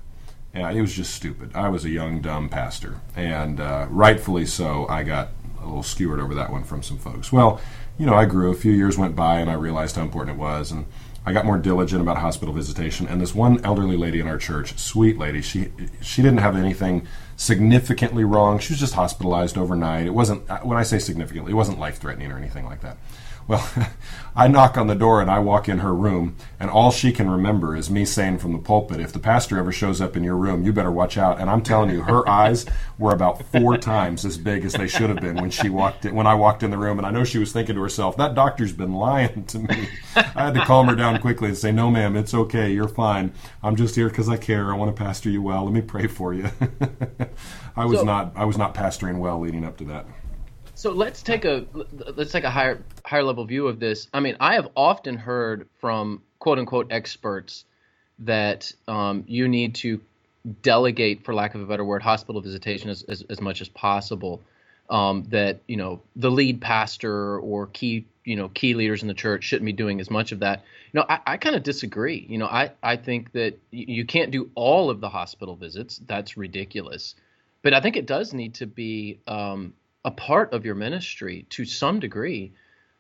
Yeah, 0.55 0.71
it 0.71 0.81
was 0.81 0.95
just 0.95 1.15
stupid. 1.15 1.51
I 1.55 1.69
was 1.69 1.85
a 1.85 1.91
young, 1.91 2.23
dumb 2.23 2.49
pastor, 2.49 3.01
and 3.15 3.61
uh, 3.61 3.87
rightfully 3.91 4.47
so. 4.47 4.87
I 4.89 5.03
got 5.03 5.29
a 5.61 5.67
little 5.67 5.83
skewered 5.83 6.21
over 6.21 6.35
that 6.35 6.51
one 6.51 6.65
from 6.65 6.83
some 6.83 6.97
folks. 6.97 7.31
Well, 7.31 7.61
you 7.99 8.07
know, 8.07 8.15
I 8.15 8.25
grew. 8.25 8.51
A 8.51 8.55
few 8.55 8.73
years 8.73 8.97
went 8.97 9.15
by, 9.15 9.41
and 9.41 9.51
I 9.51 9.55
realized 9.55 9.97
how 9.97 10.03
important 10.03 10.37
it 10.37 10.41
was, 10.41 10.71
and 10.71 10.87
I 11.27 11.33
got 11.33 11.45
more 11.45 11.59
diligent 11.59 12.01
about 12.01 12.19
hospital 12.19 12.55
visitation. 12.55 13.07
And 13.09 13.21
this 13.21 13.35
one 13.35 13.63
elderly 13.65 13.97
lady 13.97 14.21
in 14.21 14.29
our 14.29 14.39
church, 14.39 14.79
sweet 14.79 15.19
lady, 15.19 15.43
she 15.43 15.73
she 16.01 16.23
didn't 16.23 16.39
have 16.39 16.57
anything 16.57 17.07
significantly 17.37 18.25
wrong. 18.25 18.59
She 18.59 18.73
was 18.73 18.81
just 18.81 18.95
hospitalized 18.95 19.59
overnight. 19.59 20.07
It 20.07 20.15
wasn't 20.15 20.49
when 20.65 20.79
I 20.79 20.85
say 20.85 20.99
significantly, 21.01 21.53
it 21.53 21.57
wasn't 21.57 21.79
life 21.79 21.99
threatening 21.99 22.31
or 22.33 22.39
anything 22.39 22.65
like 22.65 22.81
that. 22.81 22.97
Well, 23.49 23.69
I 24.39 24.49
knock 24.49 24.77
on 24.77 24.87
the 24.87 24.95
door 24.95 25.23
and 25.23 25.31
I 25.31 25.39
walk 25.39 25.67
in 25.69 25.79
her 25.79 25.95
room, 25.95 26.37
and 26.61 26.69
all 26.69 26.91
she 26.91 27.11
can 27.11 27.31
remember 27.31 27.75
is 27.75 27.89
me 27.89 28.05
saying 28.05 28.39
from 28.39 28.53
the 28.53 28.59
pulpit, 28.59 29.01
"If 29.01 29.13
the 29.13 29.19
pastor 29.19 29.57
ever 29.59 29.73
shows 29.73 30.01
up 30.01 30.15
in 30.17 30.25
your 30.25 30.37
room, 30.37 30.63
you 30.63 30.73
better 30.73 30.91
watch 30.93 31.17
out." 31.17 31.41
And 31.41 31.49
I'm 31.49 31.63
telling 31.63 31.89
you, 31.91 32.03
her 32.03 32.29
eyes 32.29 32.67
were 32.99 33.13
about 33.15 33.43
four 33.53 33.79
times 33.93 34.25
as 34.27 34.37
big 34.37 34.65
as 34.65 34.75
they 34.75 34.89
should 34.89 35.09
have 35.09 35.21
been 35.21 35.37
when 35.37 35.51
she 35.51 35.69
walked 35.71 36.05
in, 36.05 36.15
when 36.15 36.27
I 36.27 36.35
walked 36.35 36.63
in 36.63 36.71
the 36.71 36.77
room. 36.77 36.99
And 36.99 37.07
I 37.07 37.11
know 37.11 37.25
she 37.25 37.39
was 37.39 37.53
thinking 37.53 37.77
to 37.77 37.83
herself, 37.83 38.17
"That 38.19 38.35
doctor's 38.35 38.73
been 38.73 38.93
lying 38.93 39.45
to 39.47 39.59
me." 39.61 39.89
I 40.17 40.45
had 40.47 40.55
to 40.55 40.65
calm 40.65 40.89
her 40.89 40.97
down 40.97 41.19
quickly 41.21 41.49
and 41.49 41.57
say, 41.57 41.73
"No, 41.73 41.91
ma'am, 41.91 42.15
it's 42.17 42.35
okay. 42.35 42.71
You're 42.73 42.89
fine. 42.89 43.33
I'm 43.63 43.77
just 43.77 43.95
here 43.95 44.09
because 44.09 44.29
I 44.29 44.37
care. 44.37 44.71
I 44.73 44.77
want 44.77 44.95
to 44.95 45.03
pastor 45.03 45.31
you 45.31 45.41
well. 45.41 45.65
Let 45.65 45.73
me 45.73 45.83
pray 45.83 46.09
for 46.09 46.35
you." 46.35 46.51
I 47.77 47.85
was 47.87 48.01
So- 48.01 48.05
not 48.05 48.33
I 48.37 48.45
was 48.45 48.59
not 48.59 48.75
pastoring 48.75 49.19
well 49.19 49.39
leading 49.41 49.65
up 49.65 49.77
to 49.79 49.85
that. 49.85 50.07
So 50.77 50.93
let's 50.93 51.23
take 51.23 51.47
a 51.47 51.65
let's 52.17 52.33
take 52.33 52.45
a 52.45 52.51
higher 52.51 52.85
higher 53.03 53.23
level 53.23 53.47
view 53.47 53.67
of 53.67 53.81
this. 53.81 54.09
I 54.13 54.21
mean, 54.21 54.37
I 54.41 54.57
have 54.57 54.69
often 54.77 55.17
heard 55.17 55.71
from 55.81 56.21
quote 56.39 56.59
unquote 56.59 56.89
experts 56.93 57.65
that 58.19 58.71
um, 58.87 59.25
you 59.27 59.49
need 59.49 59.77
to 59.77 60.03
delegate, 60.61 61.25
for 61.25 61.35
lack 61.35 61.55
of 61.55 61.63
a 61.63 61.65
better 61.65 61.85
word, 61.85 62.03
hospital 62.03 62.43
visitation 62.43 62.91
as, 62.91 63.03
as, 63.05 63.23
as 63.31 63.41
much 63.41 63.63
as 63.63 63.71
possible. 63.71 64.43
Um, 64.91 65.25
that 65.31 65.61
you 65.67 65.79
know 65.79 66.03
the 66.15 66.31
lead 66.31 66.61
pastor 66.61 67.39
or 67.39 67.69
key 67.69 68.05
you 68.25 68.37
know 68.37 68.51
key 68.51 68.75
leaders 68.75 69.01
in 69.01 69.09
the 69.09 69.15
church 69.15 69.45
shouldn't 69.45 69.65
be 69.65 69.73
doing 69.73 69.99
as 69.99 70.11
much 70.11 70.31
of 70.33 70.41
that. 70.41 70.63
You 70.93 71.01
know, 71.01 71.07
I, 71.09 71.21
I 71.27 71.37
kind 71.39 71.57
of 71.57 71.63
disagree. 71.63 72.27
You 72.29 72.37
know, 72.37 72.47
I, 72.47 72.73
I 72.83 72.97
think 72.97 73.33
that 73.33 73.59
you 73.71 74.05
can't 74.05 74.31
do 74.31 74.51
all 74.55 74.91
of 74.91 75.01
the 75.01 75.09
hospital 75.09 75.57
visits. 75.57 76.03
That's 76.07 76.37
ridiculous. 76.37 77.15
But 77.63 77.73
I 77.73 77.81
think 77.81 77.97
it 77.97 78.05
does 78.05 78.35
need 78.35 78.55
to 78.57 78.67
be 78.67 79.19
um, 79.27 79.73
a 80.07 80.11
part 80.13 80.55
of 80.55 80.65
your 80.65 80.77
ministry 80.77 81.45
to 81.51 81.65
some 81.65 81.99
degree, 81.99 82.53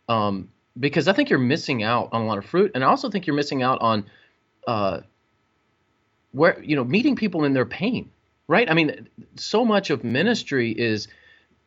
um, 0.08 0.50
because 0.78 1.06
I 1.06 1.12
think 1.12 1.30
you're 1.30 1.38
missing 1.38 1.84
out 1.84 2.08
on 2.12 2.22
a 2.22 2.26
lot 2.26 2.36
of 2.36 2.44
fruit, 2.44 2.72
and 2.74 2.82
I 2.84 2.88
also 2.88 3.08
think 3.08 3.26
you're 3.26 3.36
missing 3.36 3.62
out 3.62 3.80
on 3.80 4.04
uh, 4.66 5.00
where 6.32 6.60
you 6.62 6.74
know 6.74 6.84
meeting 6.84 7.14
people 7.14 7.44
in 7.44 7.54
their 7.54 7.64
pain, 7.64 8.10
right? 8.48 8.68
I 8.68 8.74
mean, 8.74 9.08
so 9.36 9.64
much 9.64 9.90
of 9.90 10.02
ministry 10.02 10.72
is 10.72 11.06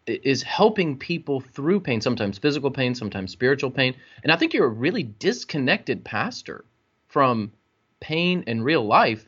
is 0.06 0.44
helping 0.44 0.98
people 0.98 1.40
through 1.40 1.80
pain, 1.80 2.02
sometimes 2.02 2.38
physical 2.38 2.70
pain, 2.70 2.94
sometimes 2.94 3.32
spiritual 3.32 3.72
pain, 3.72 3.96
and 4.24 4.32
I 4.32 4.36
think 4.36 4.54
you're 4.54 4.66
a 4.66 4.70
really 4.86 5.04
disconnected 5.04 6.04
pastor 6.04 6.66
from 7.08 7.54
pain 8.02 8.44
in 8.46 8.62
real 8.62 8.86
life 8.86 9.26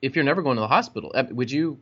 if 0.00 0.16
you're 0.16 0.24
never 0.24 0.42
going 0.42 0.56
to 0.56 0.62
the 0.62 0.68
hospital. 0.68 1.12
Would 1.30 1.50
you? 1.50 1.78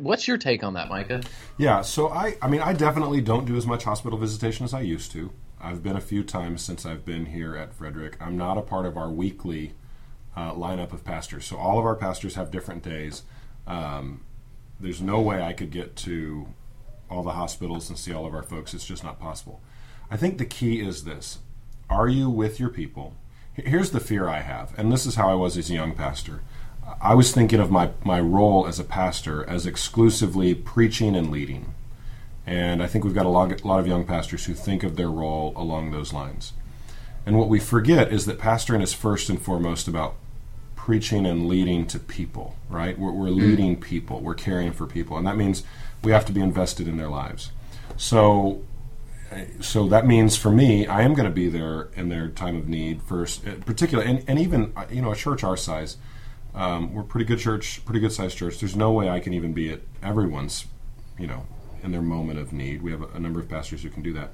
What's 0.00 0.28
your 0.28 0.36
take 0.36 0.62
on 0.62 0.74
that, 0.74 0.88
Micah? 0.88 1.22
Yeah, 1.56 1.80
so 1.80 2.08
I, 2.08 2.36
I 2.42 2.48
mean, 2.48 2.60
I 2.60 2.72
definitely 2.74 3.22
don't 3.22 3.46
do 3.46 3.56
as 3.56 3.66
much 3.66 3.84
hospital 3.84 4.18
visitation 4.18 4.64
as 4.64 4.74
I 4.74 4.80
used 4.80 5.10
to. 5.12 5.32
I've 5.60 5.82
been 5.82 5.96
a 5.96 6.00
few 6.00 6.22
times 6.22 6.62
since 6.62 6.84
I've 6.84 7.04
been 7.04 7.26
here 7.26 7.56
at 7.56 7.72
Frederick. 7.72 8.16
I'm 8.20 8.36
not 8.36 8.58
a 8.58 8.62
part 8.62 8.84
of 8.84 8.96
our 8.96 9.10
weekly 9.10 9.74
uh, 10.36 10.52
lineup 10.52 10.92
of 10.92 11.04
pastors. 11.04 11.46
So 11.46 11.56
all 11.56 11.78
of 11.78 11.86
our 11.86 11.96
pastors 11.96 12.34
have 12.34 12.50
different 12.50 12.82
days. 12.82 13.22
Um, 13.66 14.24
there's 14.78 15.00
no 15.00 15.20
way 15.20 15.42
I 15.42 15.52
could 15.52 15.70
get 15.70 15.96
to 15.96 16.48
all 17.10 17.22
the 17.22 17.32
hospitals 17.32 17.88
and 17.88 17.98
see 17.98 18.12
all 18.12 18.26
of 18.26 18.34
our 18.34 18.42
folks. 18.42 18.74
It's 18.74 18.86
just 18.86 19.04
not 19.04 19.18
possible. 19.18 19.60
I 20.10 20.16
think 20.16 20.38
the 20.38 20.44
key 20.44 20.80
is 20.80 21.04
this 21.04 21.38
Are 21.88 22.08
you 22.08 22.28
with 22.28 22.60
your 22.60 22.70
people? 22.70 23.14
Here's 23.54 23.90
the 23.90 24.00
fear 24.00 24.28
I 24.28 24.40
have, 24.40 24.78
and 24.78 24.92
this 24.92 25.04
is 25.04 25.16
how 25.16 25.28
I 25.28 25.34
was 25.34 25.58
as 25.58 25.70
a 25.70 25.74
young 25.74 25.94
pastor. 25.94 26.42
I 27.00 27.14
was 27.14 27.32
thinking 27.32 27.60
of 27.60 27.70
my, 27.70 27.90
my 28.04 28.20
role 28.20 28.66
as 28.66 28.78
a 28.78 28.84
pastor 28.84 29.48
as 29.48 29.66
exclusively 29.66 30.54
preaching 30.54 31.16
and 31.16 31.30
leading. 31.30 31.74
And 32.46 32.82
I 32.82 32.86
think 32.86 33.04
we've 33.04 33.14
got 33.14 33.26
a 33.26 33.30
lot, 33.30 33.60
a 33.60 33.66
lot 33.66 33.80
of 33.80 33.86
young 33.86 34.04
pastors 34.04 34.46
who 34.46 34.54
think 34.54 34.82
of 34.82 34.96
their 34.96 35.10
role 35.10 35.52
along 35.56 35.90
those 35.90 36.12
lines. 36.12 36.52
And 37.26 37.38
what 37.38 37.48
we 37.48 37.60
forget 37.60 38.12
is 38.12 38.26
that 38.26 38.38
pastoring 38.38 38.82
is 38.82 38.92
first 38.92 39.28
and 39.28 39.40
foremost 39.40 39.86
about 39.86 40.16
preaching 40.74 41.26
and 41.26 41.46
leading 41.46 41.86
to 41.86 41.98
people, 41.98 42.56
right? 42.68 42.98
We're, 42.98 43.12
we're 43.12 43.28
leading 43.28 43.78
people, 43.78 44.20
we're 44.20 44.34
caring 44.34 44.72
for 44.72 44.86
people, 44.86 45.18
and 45.18 45.26
that 45.26 45.36
means 45.36 45.62
we 46.02 46.10
have 46.12 46.24
to 46.26 46.32
be 46.32 46.40
invested 46.40 46.88
in 46.88 46.96
their 46.96 47.10
lives. 47.10 47.50
So, 47.96 48.62
so 49.60 49.86
that 49.88 50.06
means 50.06 50.36
for 50.36 50.50
me, 50.50 50.86
I 50.86 51.02
am 51.02 51.12
going 51.12 51.28
to 51.28 51.34
be 51.34 51.48
there 51.48 51.90
in 51.94 52.08
their 52.08 52.28
time 52.28 52.56
of 52.56 52.68
need 52.68 53.02
first, 53.02 53.44
particularly, 53.66 54.10
and, 54.10 54.24
and 54.26 54.38
even 54.38 54.72
uh, 54.74 54.86
you 54.90 55.02
know 55.02 55.12
a 55.12 55.16
church 55.16 55.44
our 55.44 55.56
size, 55.56 55.98
um, 56.54 56.94
we're 56.94 57.02
pretty 57.02 57.26
good 57.26 57.38
church, 57.38 57.84
pretty 57.84 58.00
good 58.00 58.12
sized 58.12 58.36
church. 58.36 58.58
There's 58.58 58.76
no 58.76 58.92
way 58.92 59.08
I 59.08 59.20
can 59.20 59.32
even 59.34 59.52
be 59.52 59.70
at 59.70 59.80
everyone's, 60.02 60.66
you 61.18 61.26
know, 61.26 61.46
in 61.82 61.92
their 61.92 62.02
moment 62.02 62.38
of 62.38 62.52
need. 62.52 62.82
We 62.82 62.90
have 62.90 63.02
a, 63.02 63.08
a 63.14 63.20
number 63.20 63.40
of 63.40 63.48
pastors 63.48 63.82
who 63.82 63.90
can 63.90 64.02
do 64.02 64.12
that, 64.14 64.30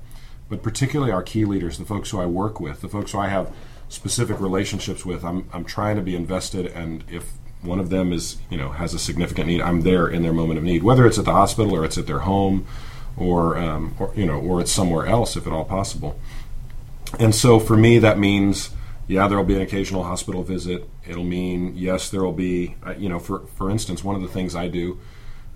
but 0.49 0.63
particularly 0.63 1.13
our 1.13 1.23
key 1.23 1.45
leaders, 1.45 1.79
the 1.79 1.85
folks 1.85 2.11
who 2.11 2.21
I 2.21 2.27
work 2.27 2.61
with, 2.61 2.81
the 2.81 2.89
folks 2.89 3.13
who 3.13 3.19
I 3.19 3.29
have 3.29 3.53
specific 3.89 4.41
relationships 4.41 5.05
with. 5.05 5.25
I'm 5.25 5.49
I'm 5.53 5.65
trying 5.65 5.97
to 5.97 6.03
be 6.03 6.17
invested, 6.17 6.67
and 6.67 7.05
if 7.09 7.33
one 7.63 7.79
of 7.79 7.91
them 7.91 8.13
is 8.13 8.39
you 8.51 8.57
know 8.57 8.71
has 8.71 8.95
a 8.95 8.99
significant 8.99 9.49
need, 9.49 9.61
I'm 9.61 9.83
there 9.83 10.09
in 10.09 10.23
their 10.23 10.33
moment 10.33 10.59
of 10.59 10.65
need, 10.65 10.83
whether 10.83 11.07
it's 11.07 11.19
at 11.19 11.25
the 11.25 11.33
hospital 11.33 11.75
or 11.75 11.85
it's 11.85 11.99
at 11.99 12.07
their 12.07 12.21
home, 12.21 12.67
or 13.17 13.57
um, 13.59 13.95
or 13.99 14.13
you 14.17 14.27
know, 14.27 14.41
or 14.41 14.61
it's 14.61 14.73
somewhere 14.73 15.07
else 15.07 15.37
if 15.37 15.47
at 15.47 15.53
all 15.53 15.65
possible. 15.65 16.19
And 17.19 17.35
so 17.35 17.61
for 17.61 17.77
me, 17.77 17.99
that 18.01 18.19
means 18.19 18.71
yeah, 19.09 19.29
there 19.29 19.39
will 19.39 19.45
be 19.45 19.55
an 19.55 19.63
occasional 19.63 20.03
hospital 20.03 20.43
visit. 20.43 20.89
It'll 21.09 21.25
mean 21.25 21.75
yes, 21.77 22.11
there 22.11 22.23
will 22.23 22.33
be 22.33 22.77
uh, 22.85 22.95
you 22.99 23.09
know, 23.09 23.19
for 23.19 23.47
for 23.47 23.71
instance, 23.71 24.03
one 24.03 24.17
of 24.17 24.23
the 24.23 24.29
things 24.29 24.55
I 24.55 24.69
do. 24.69 24.99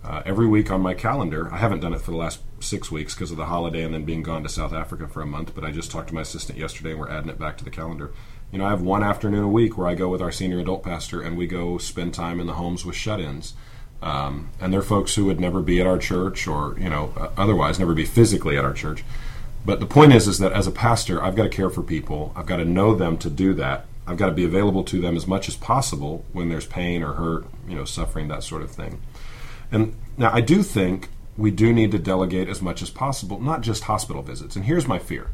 Uh, 0.03 0.23
every 0.25 0.47
week 0.47 0.71
on 0.71 0.81
my 0.81 0.95
calendar, 0.95 1.53
I 1.53 1.59
haven't 1.59 1.81
done 1.81 1.93
it 1.93 2.01
for 2.01 2.11
the 2.11 2.17
last 2.17 2.41
six 2.59 2.91
weeks 2.91 3.15
because 3.15 3.31
of 3.31 3.37
the 3.37 3.47
holiday 3.47 3.83
and 3.83 3.93
then 3.93 4.07
being 4.07 4.23
gone 4.23 4.43
to 4.45 4.49
South 4.49 4.73
Africa 4.73 5.07
for 5.07 5.21
a 5.21 5.27
month. 5.27 5.55
But 5.55 5.63
I 5.63 5.71
just 5.71 5.91
talked 5.91 6.09
to 6.09 6.15
my 6.15 6.23
assistant 6.23 6.59
yesterday, 6.59 6.93
and 6.93 7.01
we're 7.01 7.11
adding 7.11 7.29
it 7.29 7.39
back 7.39 7.59
to 7.59 7.65
the 7.65 7.71
calendar. 7.71 8.13
You 8.51 8.59
know, 8.59 8.67
I 8.67 8.71
have 8.71 8.81
one 8.81 9.03
afternoon 9.03 9.45
a 9.45 9.49
week 9.49 9.77
where 9.77 9.87
I 9.87 9.95
go 9.95 10.09
with 10.09 10.23
our 10.23 10.33
senior 10.33 10.59
adult 10.59 10.83
pastor, 10.83 11.21
and 11.21 11.37
we 11.37 11.47
go 11.47 11.77
spend 11.77 12.15
time 12.15 12.41
in 12.41 12.47
the 12.47 12.55
homes 12.55 12.85
with 12.85 12.97
shut-ins. 12.97 13.53
Um, 14.03 14.49
and 14.59 14.73
they're 14.73 14.81
folks 14.81 15.15
who 15.15 15.27
would 15.27 15.39
never 15.39 15.61
be 15.61 15.81
at 15.81 15.87
our 15.87 15.99
church, 15.99 16.47
or 16.47 16.79
you 16.79 16.89
know, 16.89 17.13
uh, 17.17 17.29
otherwise 17.37 17.79
never 17.79 17.93
be 17.95 18.07
physically 18.07 18.57
at 18.57 18.65
our 18.65 18.73
church. 18.73 19.05
But 19.67 19.81
the 19.81 19.87
point 19.87 20.15
is, 20.15 20.27
is 20.27 20.39
that 20.39 20.53
as 20.53 20.67
a 20.67 20.73
pastor, 20.73 21.23
I've 21.23 21.37
got 21.37 21.43
to 21.43 21.51
care 21.51 21.69
for 21.69 21.83
people. 21.83 22.33
I've 22.35 22.47
got 22.47 22.57
to 22.57 22.65
know 22.65 22.95
them 22.95 23.19
to 23.19 23.29
do 23.29 23.53
that. 23.55 23.85
I've 24.11 24.17
got 24.17 24.27
to 24.27 24.33
be 24.33 24.45
available 24.45 24.83
to 24.83 25.01
them 25.01 25.17
as 25.17 25.29
much 25.29 25.49
as 25.49 25.55
possible 25.55 26.25
when 26.33 26.49
there's 26.49 26.67
pain 26.67 27.05
or 27.05 27.13
hurt, 27.13 27.47
you 27.69 27.77
know, 27.77 27.85
suffering, 27.85 28.27
that 28.27 28.43
sort 28.43 28.63
of 28.63 28.73
thing. 28.73 29.01
And 29.71 29.95
now 30.17 30.33
I 30.33 30.41
do 30.41 30.65
think 30.65 31.11
we 31.37 31.53
do 31.53 31.73
need 31.73 31.93
to 31.93 31.99
delegate 32.01 32.49
as 32.49 32.61
much 32.61 32.83
as 32.83 32.91
possible, 32.91 33.41
not 33.41 33.61
just 33.61 33.85
hospital 33.85 34.23
visits. 34.23 34.57
And 34.57 34.65
here's 34.65 34.89
my 34.89 34.99
fear 34.99 35.29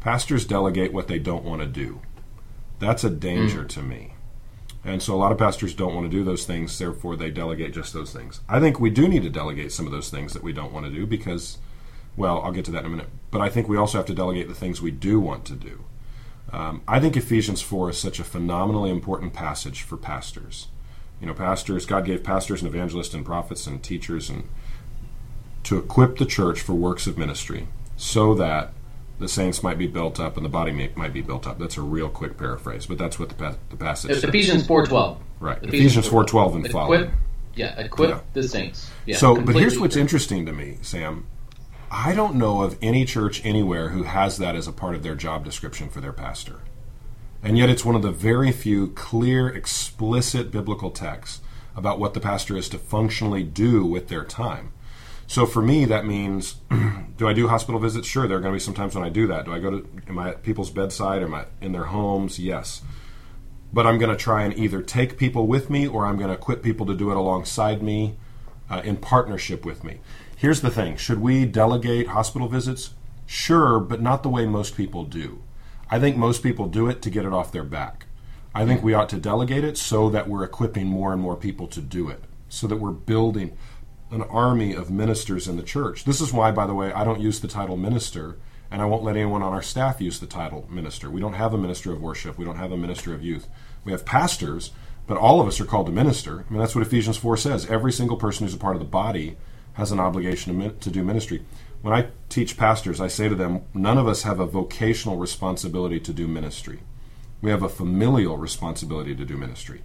pastors 0.00 0.44
delegate 0.44 0.92
what 0.92 1.08
they 1.08 1.18
don't 1.18 1.42
want 1.42 1.62
to 1.62 1.66
do. 1.66 2.02
That's 2.80 3.02
a 3.02 3.08
danger 3.08 3.64
mm. 3.64 3.68
to 3.70 3.82
me. 3.82 4.12
And 4.84 5.02
so 5.02 5.14
a 5.14 5.16
lot 5.16 5.32
of 5.32 5.38
pastors 5.38 5.72
don't 5.72 5.94
want 5.94 6.04
to 6.04 6.14
do 6.14 6.22
those 6.22 6.44
things, 6.44 6.78
therefore 6.78 7.16
they 7.16 7.30
delegate 7.30 7.72
just 7.72 7.94
those 7.94 8.12
things. 8.12 8.42
I 8.46 8.60
think 8.60 8.78
we 8.78 8.90
do 8.90 9.08
need 9.08 9.22
to 9.22 9.30
delegate 9.30 9.72
some 9.72 9.86
of 9.86 9.92
those 9.92 10.10
things 10.10 10.34
that 10.34 10.42
we 10.42 10.52
don't 10.52 10.74
want 10.74 10.84
to 10.84 10.92
do 10.92 11.06
because, 11.06 11.56
well, 12.14 12.42
I'll 12.42 12.52
get 12.52 12.66
to 12.66 12.72
that 12.72 12.80
in 12.80 12.86
a 12.86 12.90
minute. 12.90 13.08
But 13.30 13.40
I 13.40 13.48
think 13.48 13.70
we 13.70 13.78
also 13.78 13.96
have 13.96 14.06
to 14.06 14.14
delegate 14.14 14.48
the 14.48 14.54
things 14.54 14.82
we 14.82 14.90
do 14.90 15.18
want 15.18 15.46
to 15.46 15.54
do. 15.54 15.86
Um, 16.52 16.82
I 16.88 16.98
think 17.00 17.16
Ephesians 17.16 17.60
4 17.60 17.90
is 17.90 17.98
such 17.98 18.18
a 18.18 18.24
phenomenally 18.24 18.90
important 18.90 19.32
passage 19.34 19.82
for 19.82 19.96
pastors. 19.96 20.68
You 21.20 21.26
know, 21.26 21.34
pastors, 21.34 21.84
God 21.84 22.04
gave 22.04 22.22
pastors 22.24 22.62
and 22.62 22.72
evangelists 22.72 23.12
and 23.14 23.24
prophets 23.24 23.66
and 23.66 23.82
teachers 23.82 24.30
and 24.30 24.48
to 25.64 25.76
equip 25.78 26.16
the 26.18 26.24
church 26.26 26.60
for 26.60 26.72
works 26.74 27.06
of 27.06 27.18
ministry 27.18 27.68
so 27.96 28.34
that 28.34 28.72
the 29.18 29.28
saints 29.28 29.62
might 29.62 29.76
be 29.76 29.86
built 29.88 30.20
up 30.20 30.36
and 30.36 30.44
the 30.46 30.48
body 30.48 30.70
may, 30.70 30.90
might 30.94 31.12
be 31.12 31.20
built 31.20 31.46
up. 31.46 31.58
That's 31.58 31.76
a 31.76 31.82
real 31.82 32.08
quick 32.08 32.38
paraphrase, 32.38 32.86
but 32.86 32.98
that's 32.98 33.18
what 33.18 33.28
the, 33.30 33.34
pa- 33.34 33.56
the 33.70 33.76
passage 33.76 34.12
It's 34.12 34.20
says. 34.20 34.28
Ephesians 34.28 34.66
four 34.66 34.86
twelve. 34.86 35.18
Right. 35.40 35.58
Ephesians 35.62 36.08
4:12 36.08 36.54
and 36.54 36.66
equip, 36.66 36.72
following. 36.72 37.10
Yeah, 37.54 37.78
equip 37.80 38.10
Yeah. 38.10 38.20
the 38.32 38.42
saints. 38.44 38.90
Yeah, 39.06 39.16
so, 39.16 39.40
but 39.40 39.56
here's 39.56 39.78
what's 39.78 39.96
interesting 39.96 40.46
to 40.46 40.52
me, 40.52 40.78
Sam. 40.82 41.26
I 41.90 42.14
don't 42.14 42.34
know 42.34 42.62
of 42.62 42.78
any 42.82 43.04
church 43.04 43.44
anywhere 43.44 43.90
who 43.90 44.02
has 44.02 44.38
that 44.38 44.54
as 44.54 44.66
a 44.66 44.72
part 44.72 44.94
of 44.94 45.02
their 45.02 45.14
job 45.14 45.44
description 45.44 45.88
for 45.88 46.00
their 46.00 46.12
pastor. 46.12 46.60
And 47.42 47.56
yet, 47.56 47.70
it's 47.70 47.84
one 47.84 47.94
of 47.94 48.02
the 48.02 48.10
very 48.10 48.52
few 48.52 48.88
clear, 48.88 49.48
explicit 49.48 50.50
biblical 50.50 50.90
texts 50.90 51.40
about 51.76 52.00
what 52.00 52.14
the 52.14 52.20
pastor 52.20 52.56
is 52.56 52.68
to 52.70 52.78
functionally 52.78 53.44
do 53.44 53.84
with 53.84 54.08
their 54.08 54.24
time. 54.24 54.72
So, 55.26 55.46
for 55.46 55.62
me, 55.62 55.84
that 55.84 56.04
means 56.04 56.56
do 57.16 57.28
I 57.28 57.32
do 57.32 57.48
hospital 57.48 57.80
visits? 57.80 58.08
Sure, 58.08 58.26
there 58.26 58.38
are 58.38 58.40
going 58.40 58.52
to 58.52 58.56
be 58.56 58.60
some 58.60 58.74
times 58.74 58.94
when 58.94 59.04
I 59.04 59.08
do 59.08 59.26
that. 59.28 59.44
Do 59.44 59.52
I 59.52 59.60
go 59.60 59.70
to, 59.70 59.88
am 60.08 60.18
I 60.18 60.30
at 60.30 60.42
people's 60.42 60.70
bedside? 60.70 61.22
Am 61.22 61.34
I 61.34 61.46
in 61.60 61.72
their 61.72 61.84
homes? 61.84 62.38
Yes 62.38 62.82
but 63.72 63.86
I'm 63.86 63.98
going 63.98 64.10
to 64.10 64.16
try 64.16 64.44
and 64.44 64.56
either 64.56 64.82
take 64.82 65.18
people 65.18 65.46
with 65.46 65.70
me 65.70 65.86
or 65.86 66.06
I'm 66.06 66.16
going 66.16 66.28
to 66.28 66.34
equip 66.34 66.62
people 66.62 66.86
to 66.86 66.94
do 66.94 67.10
it 67.10 67.16
alongside 67.16 67.82
me 67.82 68.16
uh, 68.70 68.80
in 68.84 68.96
partnership 68.96 69.64
with 69.64 69.84
me. 69.84 70.00
Here's 70.38 70.60
the 70.60 70.70
thing 70.70 70.96
should 70.96 71.20
we 71.20 71.46
delegate 71.46 72.06
hospital 72.06 72.46
visits? 72.46 72.94
Sure, 73.26 73.80
but 73.80 74.00
not 74.00 74.22
the 74.22 74.28
way 74.28 74.46
most 74.46 74.76
people 74.76 75.02
do. 75.02 75.42
I 75.90 75.98
think 75.98 76.16
most 76.16 76.44
people 76.44 76.68
do 76.68 76.88
it 76.88 77.02
to 77.02 77.10
get 77.10 77.24
it 77.24 77.32
off 77.32 77.50
their 77.50 77.64
back. 77.64 78.06
I 78.54 78.64
think 78.64 78.80
we 78.80 78.94
ought 78.94 79.08
to 79.08 79.16
delegate 79.16 79.64
it 79.64 79.76
so 79.76 80.08
that 80.10 80.28
we're 80.28 80.44
equipping 80.44 80.86
more 80.86 81.12
and 81.12 81.20
more 81.20 81.34
people 81.34 81.66
to 81.66 81.80
do 81.80 82.08
it, 82.08 82.22
so 82.48 82.68
that 82.68 82.76
we're 82.76 82.92
building 82.92 83.58
an 84.12 84.22
army 84.22 84.74
of 84.74 84.92
ministers 84.92 85.48
in 85.48 85.56
the 85.56 85.62
church. 85.64 86.04
This 86.04 86.20
is 86.20 86.32
why, 86.32 86.52
by 86.52 86.68
the 86.68 86.74
way, 86.74 86.92
I 86.92 87.02
don't 87.02 87.20
use 87.20 87.40
the 87.40 87.48
title 87.48 87.76
minister, 87.76 88.36
and 88.70 88.80
I 88.80 88.84
won't 88.84 89.02
let 89.02 89.16
anyone 89.16 89.42
on 89.42 89.52
our 89.52 89.60
staff 89.60 90.00
use 90.00 90.20
the 90.20 90.26
title 90.28 90.68
minister. 90.70 91.10
We 91.10 91.20
don't 91.20 91.32
have 91.32 91.52
a 91.52 91.58
minister 91.58 91.92
of 91.92 92.00
worship, 92.00 92.38
we 92.38 92.44
don't 92.44 92.58
have 92.58 92.70
a 92.70 92.76
minister 92.76 93.12
of 93.12 93.24
youth. 93.24 93.48
We 93.84 93.90
have 93.90 94.06
pastors, 94.06 94.70
but 95.08 95.18
all 95.18 95.40
of 95.40 95.48
us 95.48 95.60
are 95.60 95.64
called 95.64 95.86
to 95.86 95.92
minister. 95.92 96.44
I 96.48 96.52
mean, 96.52 96.60
that's 96.60 96.76
what 96.76 96.86
Ephesians 96.86 97.16
4 97.16 97.36
says. 97.38 97.66
Every 97.66 97.90
single 97.90 98.16
person 98.16 98.46
who's 98.46 98.54
a 98.54 98.58
part 98.58 98.76
of 98.76 98.80
the 98.80 98.86
body 98.86 99.36
has 99.78 99.92
an 99.92 100.00
obligation 100.00 100.76
to, 100.80 100.90
do 100.90 101.04
ministry. 101.04 101.40
When 101.82 101.94
I 101.94 102.08
teach 102.28 102.56
pastors, 102.56 103.00
I 103.00 103.06
say 103.06 103.28
to 103.28 103.36
them, 103.36 103.62
none 103.72 103.96
of 103.96 104.08
us 104.08 104.24
have 104.24 104.40
a 104.40 104.46
vocational 104.46 105.16
responsibility 105.16 106.00
to 106.00 106.12
do 106.12 106.26
ministry. 106.26 106.80
We 107.40 107.50
have 107.50 107.62
a 107.62 107.68
familial 107.68 108.36
responsibility 108.36 109.14
to 109.14 109.24
do 109.24 109.36
ministry. 109.36 109.82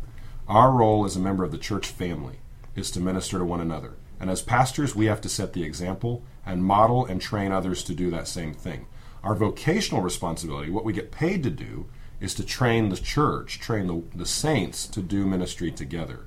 Our 0.47 0.71
role 0.71 1.05
as 1.05 1.15
a 1.15 1.19
member 1.19 1.43
of 1.43 1.51
the 1.51 1.59
church 1.59 1.85
family 1.85 2.39
is 2.75 2.89
to 2.89 2.99
minister 2.99 3.37
to 3.37 3.45
one 3.45 3.61
another. 3.61 3.93
And 4.19 4.31
as 4.31 4.41
pastors, 4.41 4.95
we 4.95 5.05
have 5.05 5.21
to 5.21 5.29
set 5.29 5.53
the 5.53 5.63
example 5.63 6.23
and 6.43 6.65
model 6.65 7.05
and 7.05 7.21
train 7.21 7.51
others 7.51 7.83
to 7.83 7.93
do 7.93 8.09
that 8.09 8.27
same 8.27 8.55
thing. 8.55 8.87
Our 9.23 9.35
vocational 9.35 10.01
responsibility, 10.01 10.71
what 10.71 10.85
we 10.85 10.93
get 10.93 11.11
paid 11.11 11.43
to 11.43 11.51
do, 11.51 11.85
is 12.19 12.33
to 12.33 12.43
train 12.43 12.89
the 12.89 12.97
church, 12.97 13.59
train 13.59 13.85
the, 13.85 14.01
the 14.17 14.25
saints 14.25 14.87
to 14.87 15.03
do 15.03 15.27
ministry 15.27 15.71
together. 15.71 16.25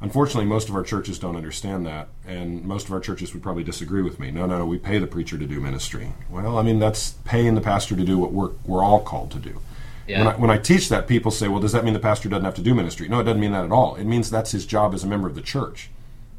Unfortunately, 0.00 0.44
most 0.44 0.68
of 0.68 0.76
our 0.76 0.84
churches 0.84 1.18
don't 1.18 1.34
understand 1.34 1.84
that, 1.86 2.08
and 2.24 2.64
most 2.64 2.86
of 2.86 2.92
our 2.92 3.00
churches 3.00 3.34
would 3.34 3.42
probably 3.42 3.64
disagree 3.64 4.02
with 4.02 4.20
me. 4.20 4.30
No, 4.30 4.46
no, 4.46 4.64
we 4.64 4.78
pay 4.78 4.98
the 4.98 5.08
preacher 5.08 5.36
to 5.36 5.46
do 5.46 5.60
ministry. 5.60 6.12
Well, 6.30 6.56
I 6.56 6.62
mean, 6.62 6.78
that's 6.78 7.12
paying 7.24 7.56
the 7.56 7.60
pastor 7.60 7.96
to 7.96 8.04
do 8.04 8.16
what 8.16 8.32
we're, 8.32 8.50
we're 8.64 8.84
all 8.84 9.00
called 9.00 9.32
to 9.32 9.38
do. 9.38 9.60
Yeah. 10.06 10.18
When, 10.18 10.26
I, 10.28 10.36
when 10.36 10.50
I 10.50 10.58
teach 10.58 10.88
that, 10.88 11.08
people 11.08 11.32
say, 11.32 11.48
well, 11.48 11.60
does 11.60 11.72
that 11.72 11.84
mean 11.84 11.94
the 11.94 12.00
pastor 12.00 12.28
doesn't 12.28 12.44
have 12.44 12.54
to 12.54 12.62
do 12.62 12.74
ministry? 12.74 13.08
No, 13.08 13.20
it 13.20 13.24
doesn't 13.24 13.40
mean 13.40 13.52
that 13.52 13.64
at 13.64 13.72
all. 13.72 13.96
It 13.96 14.04
means 14.04 14.30
that's 14.30 14.52
his 14.52 14.66
job 14.66 14.94
as 14.94 15.02
a 15.02 15.06
member 15.08 15.26
of 15.26 15.34
the 15.34 15.42
church. 15.42 15.90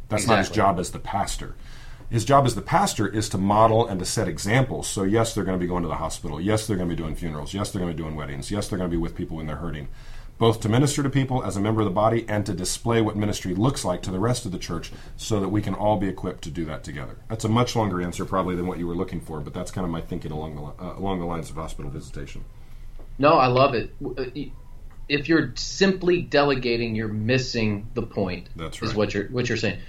That's 0.08 0.26
not 0.26 0.39
his 0.39 0.50
job 0.50 0.80
as 0.80 0.91
the 0.91 1.00
pastor. 1.00 1.56
His 2.10 2.26
job 2.26 2.45
as 2.45 2.56
the 2.56 2.63
pastor 2.63 3.08
is 3.08 3.30
to 3.30 3.38
model 3.38 3.86
and 3.86 4.00
to 4.00 4.06
set 4.06 4.28
examples. 4.28 4.88
So, 4.88 5.04
yes, 5.04 5.36
they're 5.36 5.43
going 5.43 5.60
to 5.60 5.63
be 5.63 5.67
going 5.67 5.84
to 5.84 5.89
the 5.89 5.95
hospital. 5.95 6.41
Yes, 6.41 6.65
they're 6.65 6.78
going 6.78 6.89
to 6.89 6.95
be 6.95 7.00
doing 7.00 7.13
funerals. 7.13 7.54
Yes, 7.54 7.72
they're 7.72 7.80
going 7.80 7.91
to 7.91 7.95
be 7.95 8.02
doing 8.02 8.15
weddings. 8.15 8.50
Yes, 8.50 8.67
they're 8.67 8.80
going 8.80 8.89
to 8.89 8.95
be 8.95 9.00
with 9.00 9.15
people 9.15 9.38
when 9.38 9.45
they're 9.45 9.58
hurting. 9.58 9.89
Both 10.39 10.62
to 10.62 10.69
minister 10.69 11.04
to 11.04 11.10
people 11.10 11.43
as 11.43 11.58
a 11.58 11.60
member 11.60 11.82
of 11.82 11.86
the 11.86 11.91
body 11.91 12.25
and 12.30 12.45
to 12.45 12.54
display 12.54 13.02
what 13.02 13.17
ministry 13.17 13.54
looks 13.54 13.84
like 13.84 14.02
to 14.04 14.12
the 14.12 14.19
rest 14.19 14.45
of 14.45 14.54
the 14.54 14.58
church 14.58 14.89
so 15.17 15.41
that 15.41 15.49
we 15.49 15.62
can 15.62 15.75
all 15.75 15.97
be 15.97 16.08
equipped 16.08 16.45
to 16.45 16.49
do 16.49 16.63
that 16.65 16.84
together. 16.84 17.17
That's 17.28 17.43
a 17.43 17.49
much 17.49 17.75
longer 17.75 18.02
answer, 18.02 18.23
probably, 18.23 18.56
than 18.56 18.65
what 18.65 18.80
you 18.80 18.88
were 18.88 18.95
looking 18.95 19.19
for, 19.19 19.41
but 19.41 19.54
that's 19.54 19.69
kind 19.69 19.84
of 19.84 19.91
my 19.91 19.99
thinking 19.99 20.32
along 20.32 20.56
the, 20.56 20.84
uh, 20.84 20.97
along 20.97 21.19
the 21.19 21.25
lines 21.25 21.49
of 21.49 21.58
hospital 21.58 21.91
visitation. 21.91 22.45
No, 23.17 23.34
I 23.34 23.47
love 23.47 23.73
it. 23.75 23.93
Uh, 24.02 24.25
If 25.10 25.28
you're 25.28 25.52
simply 25.56 26.21
delegating, 26.21 26.95
you're 26.95 27.08
missing 27.10 27.89
the 27.93 28.04
point. 28.04 28.47
That's 28.56 28.82
right. 28.82 28.89
Is 28.89 28.95
what 28.95 29.13
you're 29.13 29.28
what 29.28 29.49
you're 29.49 29.58
saying. 29.58 29.80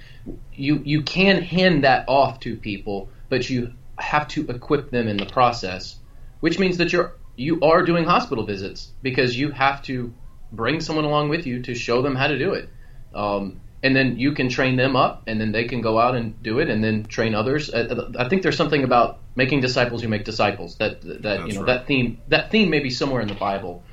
You 0.53 0.81
you 0.83 1.03
can 1.03 1.41
hand 1.43 1.83
that 1.83 2.09
off 2.09 2.39
to 2.41 2.57
people, 2.57 3.09
but 3.29 3.49
you 3.49 3.73
have 3.97 4.27
to 4.29 4.47
equip 4.47 4.89
them 4.89 5.07
in 5.07 5.17
the 5.17 5.27
process, 5.27 5.95
which 6.39 6.59
means 6.59 6.77
that 6.77 6.91
you're 6.91 7.13
you 7.35 7.61
are 7.61 7.83
doing 7.83 8.03
hospital 8.03 8.45
visits 8.45 8.91
because 9.01 9.37
you 9.37 9.51
have 9.51 9.83
to 9.83 10.11
bring 10.51 10.81
someone 10.81 11.05
along 11.05 11.29
with 11.29 11.45
you 11.45 11.61
to 11.63 11.75
show 11.75 12.01
them 12.01 12.15
how 12.15 12.27
to 12.27 12.37
do 12.37 12.53
it. 12.53 12.69
Um, 13.13 13.61
and 13.83 13.95
then 13.95 14.17
you 14.17 14.33
can 14.33 14.49
train 14.49 14.75
them 14.75 14.95
up, 14.95 15.23
and 15.27 15.41
then 15.41 15.51
they 15.51 15.65
can 15.65 15.81
go 15.81 15.99
out 15.99 16.15
and 16.15 16.41
do 16.43 16.59
it, 16.59 16.69
and 16.69 16.83
then 16.83 17.03
train 17.03 17.33
others. 17.33 17.69
Uh, 17.69 18.11
I 18.17 18.29
think 18.29 18.43
there's 18.43 18.57
something 18.57 18.83
about 18.83 19.19
making 19.35 19.61
disciples 19.61 20.03
who 20.03 20.07
make 20.07 20.23
disciples. 20.23 20.75
That 20.77 21.01
that 21.01 21.21
That's 21.21 21.47
you 21.47 21.53
know 21.53 21.61
right. 21.61 21.77
that 21.77 21.87
theme 21.87 22.21
that 22.27 22.51
theme 22.51 22.69
may 22.69 22.79
be 22.79 22.91
somewhere 22.91 23.21
in 23.21 23.27
the 23.27 23.33
Bible. 23.33 23.83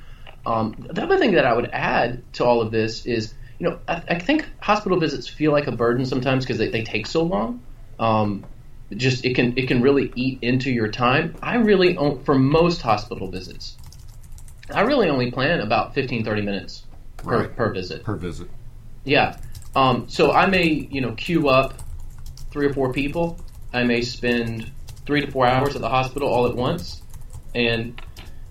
Um, 0.45 0.87
the 0.91 1.03
other 1.03 1.17
thing 1.17 1.33
that 1.33 1.45
I 1.45 1.53
would 1.53 1.69
add 1.73 2.21
to 2.33 2.45
all 2.45 2.61
of 2.61 2.71
this 2.71 3.05
is, 3.05 3.33
you 3.57 3.69
know, 3.69 3.79
I, 3.87 4.03
I 4.07 4.19
think 4.19 4.47
hospital 4.59 4.99
visits 4.99 5.27
feel 5.27 5.51
like 5.51 5.67
a 5.67 5.71
burden 5.71 6.05
sometimes 6.05 6.45
because 6.45 6.57
they, 6.57 6.69
they 6.69 6.83
take 6.83 7.07
so 7.07 7.23
long. 7.23 7.61
Um, 7.99 8.45
just 8.95 9.25
it 9.25 9.35
can 9.35 9.57
it 9.57 9.67
can 9.67 9.81
really 9.81 10.11
eat 10.15 10.39
into 10.41 10.71
your 10.71 10.87
time. 10.87 11.35
I 11.41 11.55
really 11.55 11.95
for 12.23 12.35
most 12.35 12.81
hospital 12.81 13.29
visits, 13.29 13.77
I 14.73 14.81
really 14.81 15.09
only 15.09 15.31
plan 15.31 15.61
about 15.61 15.93
15, 15.95 16.23
30 16.23 16.41
minutes 16.41 16.85
per, 17.17 17.39
Right. 17.41 17.55
per 17.55 17.73
visit. 17.73 18.03
Per 18.03 18.15
visit. 18.15 18.49
Yeah. 19.03 19.37
Um, 19.75 20.05
so 20.09 20.31
I 20.31 20.45
may, 20.47 20.65
you 20.91 21.01
know, 21.01 21.11
queue 21.13 21.49
up 21.49 21.75
three 22.51 22.65
or 22.67 22.73
four 22.73 22.91
people. 22.93 23.39
I 23.73 23.83
may 23.83 24.01
spend 24.01 24.71
three 25.05 25.21
to 25.25 25.31
four 25.31 25.45
hours 25.47 25.75
at 25.75 25.81
the 25.81 25.89
hospital 25.89 26.27
all 26.29 26.47
at 26.47 26.55
once. 26.55 27.01
And, 27.55 27.99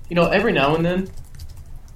you 0.09 0.17
know, 0.17 0.27
every 0.27 0.53
now 0.53 0.75
and 0.75 0.85
then 0.85 1.09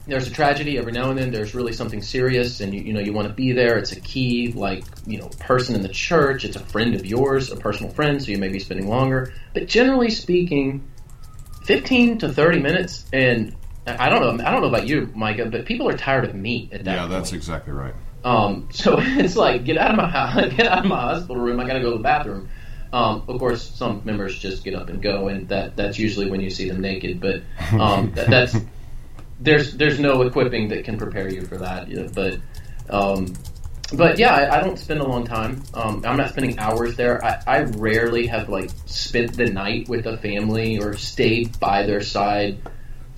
there's 0.06 0.26
a 0.26 0.30
tragedy. 0.30 0.78
Every 0.78 0.92
now 0.92 1.10
and 1.10 1.18
then 1.18 1.30
there's 1.30 1.54
really 1.54 1.72
something 1.72 2.02
serious 2.02 2.60
and, 2.60 2.74
you, 2.74 2.80
you 2.80 2.92
know, 2.92 3.00
you 3.00 3.12
want 3.12 3.28
to 3.28 3.34
be 3.34 3.52
there. 3.52 3.78
It's 3.78 3.92
a 3.92 4.00
key, 4.00 4.52
like, 4.52 4.84
you 5.06 5.18
know, 5.18 5.28
person 5.40 5.74
in 5.74 5.82
the 5.82 5.88
church. 5.88 6.44
It's 6.44 6.56
a 6.56 6.60
friend 6.64 6.94
of 6.94 7.06
yours, 7.06 7.50
a 7.52 7.56
personal 7.56 7.92
friend, 7.92 8.20
so 8.22 8.30
you 8.30 8.38
may 8.38 8.48
be 8.48 8.58
spending 8.58 8.88
longer. 8.88 9.32
But 9.54 9.66
generally 9.68 10.10
speaking, 10.10 10.82
15 11.64 12.18
to 12.18 12.28
30 12.28 12.58
minutes 12.60 13.04
and 13.12 13.54
I 13.86 14.08
don't 14.08 14.36
know. 14.38 14.44
I 14.44 14.50
don't 14.50 14.60
know 14.62 14.68
about 14.68 14.86
you, 14.86 15.10
Micah, 15.14 15.46
but 15.46 15.64
people 15.66 15.88
are 15.88 15.96
tired 15.96 16.24
of 16.24 16.34
me 16.34 16.68
at 16.72 16.84
that 16.84 16.92
Yeah, 16.94 17.00
point. 17.00 17.10
that's 17.10 17.32
exactly 17.32 17.72
right. 17.72 17.94
Um, 18.24 18.68
so 18.70 18.96
it's 19.00 19.34
like 19.36 19.64
get 19.64 19.76
out 19.78 19.90
of 19.90 19.96
my 19.96 20.08
house, 20.08 20.34
get 20.56 20.66
out 20.68 20.78
of 20.80 20.84
my 20.86 21.00
hospital 21.00 21.36
room. 21.42 21.58
I 21.60 21.66
got 21.66 21.74
to 21.74 21.80
go 21.80 21.90
to 21.90 21.96
the 21.96 22.02
bathroom. 22.02 22.48
Um, 22.92 23.22
of 23.26 23.38
course, 23.40 23.62
some 23.62 24.02
members 24.04 24.38
just 24.38 24.62
get 24.64 24.74
up 24.74 24.88
and 24.90 25.02
go, 25.02 25.28
and 25.28 25.48
that 25.48 25.76
that's 25.76 25.98
usually 25.98 26.30
when 26.30 26.40
you 26.40 26.50
see 26.50 26.68
them 26.68 26.80
naked. 26.80 27.20
But 27.20 27.42
um, 27.72 28.12
that, 28.14 28.28
that's 28.30 28.56
there's 29.40 29.74
there's 29.76 29.98
no 29.98 30.22
equipping 30.22 30.68
that 30.68 30.84
can 30.84 30.98
prepare 30.98 31.28
you 31.28 31.42
for 31.42 31.58
that. 31.58 31.88
you 31.88 32.02
know, 32.02 32.08
But 32.14 32.38
um, 32.90 33.34
but 33.94 34.18
yeah, 34.18 34.34
I, 34.34 34.58
I 34.58 34.60
don't 34.62 34.78
spend 34.78 35.00
a 35.00 35.06
long 35.08 35.24
time. 35.24 35.62
Um, 35.74 36.04
I'm 36.06 36.16
not 36.16 36.30
spending 36.30 36.58
hours 36.58 36.96
there. 36.96 37.24
I, 37.24 37.42
I 37.46 37.60
rarely 37.62 38.26
have 38.28 38.48
like 38.48 38.70
spent 38.86 39.36
the 39.36 39.46
night 39.46 39.88
with 39.88 40.06
a 40.06 40.16
family 40.18 40.78
or 40.78 40.96
stayed 40.96 41.58
by 41.58 41.84
their 41.84 42.00
side 42.02 42.58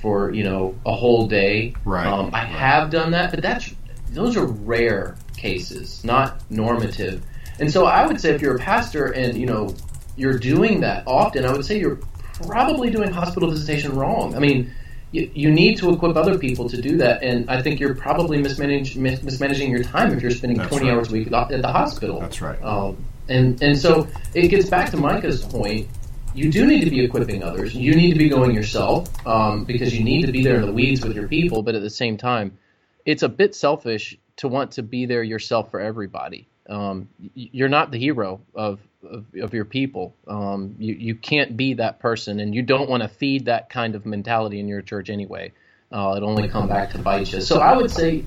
for 0.04 0.30
you 0.34 0.44
know 0.44 0.74
a 0.84 0.94
whole 0.94 1.26
day. 1.26 1.74
Right, 1.86 2.06
Um, 2.06 2.26
I 2.34 2.42
right. 2.42 2.46
have 2.46 2.90
done 2.90 3.12
that, 3.12 3.30
but 3.30 3.40
that's 3.42 3.72
those 4.10 4.36
are 4.36 4.44
rare 4.44 5.16
cases, 5.36 6.04
not 6.04 6.42
normative. 6.50 7.22
And 7.58 7.72
so 7.72 7.86
I 7.86 8.06
would 8.06 8.20
say 8.20 8.34
if 8.34 8.42
you're 8.42 8.56
a 8.56 8.58
pastor 8.58 9.06
and 9.06 9.36
you 9.38 9.46
know 9.46 9.74
you're 10.14 10.38
doing 10.38 10.80
that 10.80 11.04
often, 11.06 11.46
I 11.46 11.52
would 11.52 11.64
say 11.64 11.78
you're 11.80 11.98
probably 12.46 12.90
doing 12.90 13.10
hospital 13.10 13.50
visitation 13.50 13.96
wrong. 13.96 14.34
I 14.36 14.40
mean, 14.40 14.70
you, 15.10 15.30
you 15.34 15.50
need 15.50 15.78
to 15.78 15.90
equip 15.90 16.16
other 16.16 16.38
people 16.38 16.68
to 16.68 16.80
do 16.82 16.98
that, 16.98 17.22
and 17.22 17.48
I 17.48 17.62
think 17.62 17.80
you're 17.80 17.94
probably 17.94 18.36
mismanage, 18.42 18.96
mis- 18.96 19.22
mismanaging 19.22 19.70
your 19.70 19.84
time 19.84 20.12
if 20.12 20.20
you're 20.20 20.32
spending 20.32 20.58
That's 20.58 20.68
20 20.68 20.86
right. 20.86 20.94
hours 20.94 21.08
a 21.08 21.12
week 21.12 21.32
at 21.32 21.48
the 21.62 21.72
hospital. 21.72 22.20
That's 22.20 22.42
right. 22.42 22.62
Um, 22.62 23.02
and 23.28 23.60
and 23.62 23.78
so 23.78 24.06
it 24.34 24.48
gets 24.48 24.68
back 24.68 24.90
to 24.90 24.98
Micah's 24.98 25.40
point. 25.42 25.88
You 26.34 26.50
do 26.50 26.66
need 26.66 26.84
to 26.84 26.90
be 26.90 27.04
equipping 27.04 27.44
others. 27.44 27.74
You 27.74 27.94
need 27.94 28.12
to 28.12 28.18
be 28.18 28.28
going 28.28 28.54
yourself 28.54 29.08
um, 29.26 29.64
because 29.64 29.96
you 29.96 30.02
need 30.02 30.26
to 30.26 30.32
be 30.32 30.42
there 30.42 30.56
in 30.56 30.66
the 30.66 30.72
weeds 30.72 31.04
with 31.04 31.16
your 31.16 31.28
people. 31.28 31.62
But 31.62 31.76
at 31.76 31.82
the 31.82 31.90
same 31.90 32.16
time, 32.16 32.58
it's 33.06 33.22
a 33.22 33.28
bit 33.28 33.54
selfish 33.54 34.18
to 34.36 34.48
want 34.48 34.72
to 34.72 34.82
be 34.82 35.06
there 35.06 35.22
yourself 35.22 35.70
for 35.70 35.80
everybody. 35.80 36.48
Um, 36.68 37.08
you're 37.34 37.68
not 37.68 37.90
the 37.90 37.98
hero 37.98 38.40
of 38.54 38.80
of, 39.08 39.26
of 39.40 39.54
your 39.54 39.64
people. 39.64 40.14
Um, 40.26 40.74
you 40.78 40.94
you 40.94 41.14
can't 41.14 41.56
be 41.56 41.74
that 41.74 42.00
person, 42.00 42.40
and 42.40 42.54
you 42.54 42.62
don't 42.62 42.88
want 42.88 43.02
to 43.02 43.08
feed 43.08 43.44
that 43.44 43.68
kind 43.68 43.94
of 43.94 44.04
mentality 44.04 44.58
in 44.58 44.66
your 44.66 44.82
church 44.82 45.10
anyway. 45.10 45.52
Uh, 45.92 46.14
it 46.16 46.22
only 46.22 46.48
come 46.48 46.66
back 46.66 46.90
to 46.90 46.98
bite 46.98 47.32
you. 47.32 47.40
So 47.42 47.60
I 47.60 47.76
would 47.76 47.90
say 47.90 48.24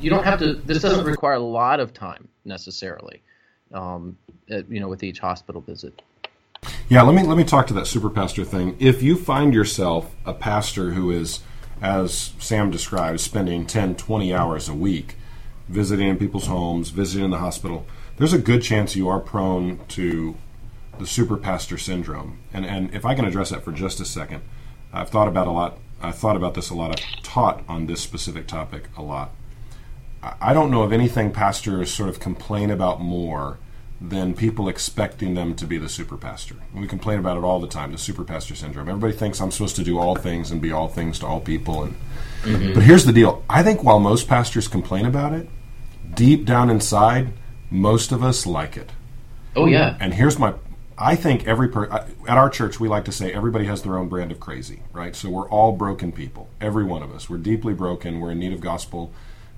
you 0.00 0.10
don't 0.10 0.24
have 0.24 0.40
to. 0.40 0.54
This 0.54 0.82
doesn't 0.82 1.04
require 1.04 1.34
a 1.34 1.40
lot 1.40 1.80
of 1.80 1.92
time 1.92 2.28
necessarily. 2.44 3.22
Um, 3.72 4.16
uh, 4.50 4.62
you 4.68 4.80
know, 4.80 4.88
with 4.88 5.02
each 5.02 5.18
hospital 5.18 5.60
visit. 5.60 6.00
Yeah, 6.88 7.02
let 7.02 7.14
me 7.14 7.22
let 7.22 7.36
me 7.36 7.44
talk 7.44 7.66
to 7.66 7.74
that 7.74 7.86
super 7.86 8.08
pastor 8.08 8.44
thing. 8.44 8.74
If 8.78 9.02
you 9.02 9.16
find 9.16 9.52
yourself 9.52 10.14
a 10.24 10.32
pastor 10.32 10.92
who 10.92 11.10
is, 11.10 11.40
as 11.82 12.32
Sam 12.38 12.70
describes 12.70 13.22
spending 13.22 13.66
10, 13.66 13.96
20 13.96 14.34
hours 14.34 14.68
a 14.68 14.74
week 14.74 15.16
visiting 15.68 16.08
in 16.08 16.16
people's 16.16 16.46
homes, 16.46 16.88
visiting 16.88 17.26
in 17.26 17.30
the 17.30 17.38
hospital, 17.38 17.86
there's 18.16 18.32
a 18.32 18.38
good 18.38 18.62
chance 18.62 18.96
you 18.96 19.06
are 19.08 19.20
prone 19.20 19.80
to 19.88 20.36
the 20.98 21.06
super 21.06 21.36
pastor 21.36 21.76
syndrome. 21.76 22.38
And 22.54 22.64
and 22.64 22.94
if 22.94 23.04
I 23.04 23.14
can 23.14 23.26
address 23.26 23.50
that 23.50 23.64
for 23.64 23.72
just 23.72 24.00
a 24.00 24.04
second, 24.04 24.42
I've 24.92 25.10
thought 25.10 25.28
about 25.28 25.46
a 25.46 25.52
lot. 25.52 25.78
I've 26.00 26.16
thought 26.16 26.36
about 26.36 26.54
this 26.54 26.70
a 26.70 26.74
lot. 26.74 26.98
I've 26.98 27.22
taught 27.22 27.62
on 27.68 27.86
this 27.86 28.00
specific 28.00 28.46
topic 28.46 28.88
a 28.96 29.02
lot. 29.02 29.32
I 30.22 30.52
don't 30.52 30.70
know 30.70 30.82
of 30.82 30.92
anything 30.92 31.32
pastors 31.32 31.92
sort 31.92 32.08
of 32.08 32.18
complain 32.18 32.70
about 32.70 33.00
more 33.00 33.58
than 34.00 34.32
people 34.32 34.68
expecting 34.68 35.34
them 35.34 35.54
to 35.56 35.66
be 35.66 35.76
the 35.76 35.88
super 35.88 36.16
pastor. 36.16 36.54
We 36.72 36.86
complain 36.86 37.18
about 37.18 37.36
it 37.36 37.42
all 37.42 37.58
the 37.58 37.66
time, 37.66 37.90
the 37.90 37.98
super 37.98 38.22
pastor 38.22 38.54
syndrome. 38.54 38.88
Everybody 38.88 39.12
thinks 39.12 39.40
I'm 39.40 39.50
supposed 39.50 39.76
to 39.76 39.84
do 39.84 39.98
all 39.98 40.14
things 40.14 40.50
and 40.50 40.60
be 40.60 40.70
all 40.70 40.88
things 40.88 41.18
to 41.20 41.26
all 41.26 41.40
people. 41.40 41.84
And 41.84 41.96
mm-hmm. 42.42 42.74
but 42.74 42.84
here's 42.84 43.04
the 43.04 43.12
deal: 43.12 43.44
I 43.50 43.62
think 43.62 43.82
while 43.82 43.98
most 43.98 44.28
pastors 44.28 44.68
complain 44.68 45.04
about 45.04 45.32
it, 45.32 45.48
deep 46.14 46.44
down 46.44 46.70
inside, 46.70 47.32
most 47.70 48.12
of 48.12 48.22
us 48.22 48.46
like 48.46 48.76
it. 48.76 48.90
Oh 49.56 49.66
yeah. 49.66 49.96
And 50.00 50.14
here's 50.14 50.38
my. 50.38 50.54
I 50.96 51.14
think 51.14 51.46
every 51.46 51.68
per 51.68 51.86
at 51.86 52.38
our 52.38 52.50
church 52.50 52.78
we 52.78 52.88
like 52.88 53.04
to 53.06 53.12
say 53.12 53.32
everybody 53.32 53.66
has 53.66 53.82
their 53.82 53.98
own 53.98 54.08
brand 54.08 54.30
of 54.30 54.38
crazy, 54.38 54.82
right? 54.92 55.14
So 55.14 55.28
we're 55.28 55.48
all 55.48 55.72
broken 55.72 56.12
people, 56.12 56.48
every 56.60 56.84
one 56.84 57.02
of 57.02 57.12
us. 57.12 57.28
We're 57.28 57.38
deeply 57.38 57.74
broken. 57.74 58.20
We're 58.20 58.32
in 58.32 58.38
need 58.38 58.52
of 58.52 58.60
gospel. 58.60 59.12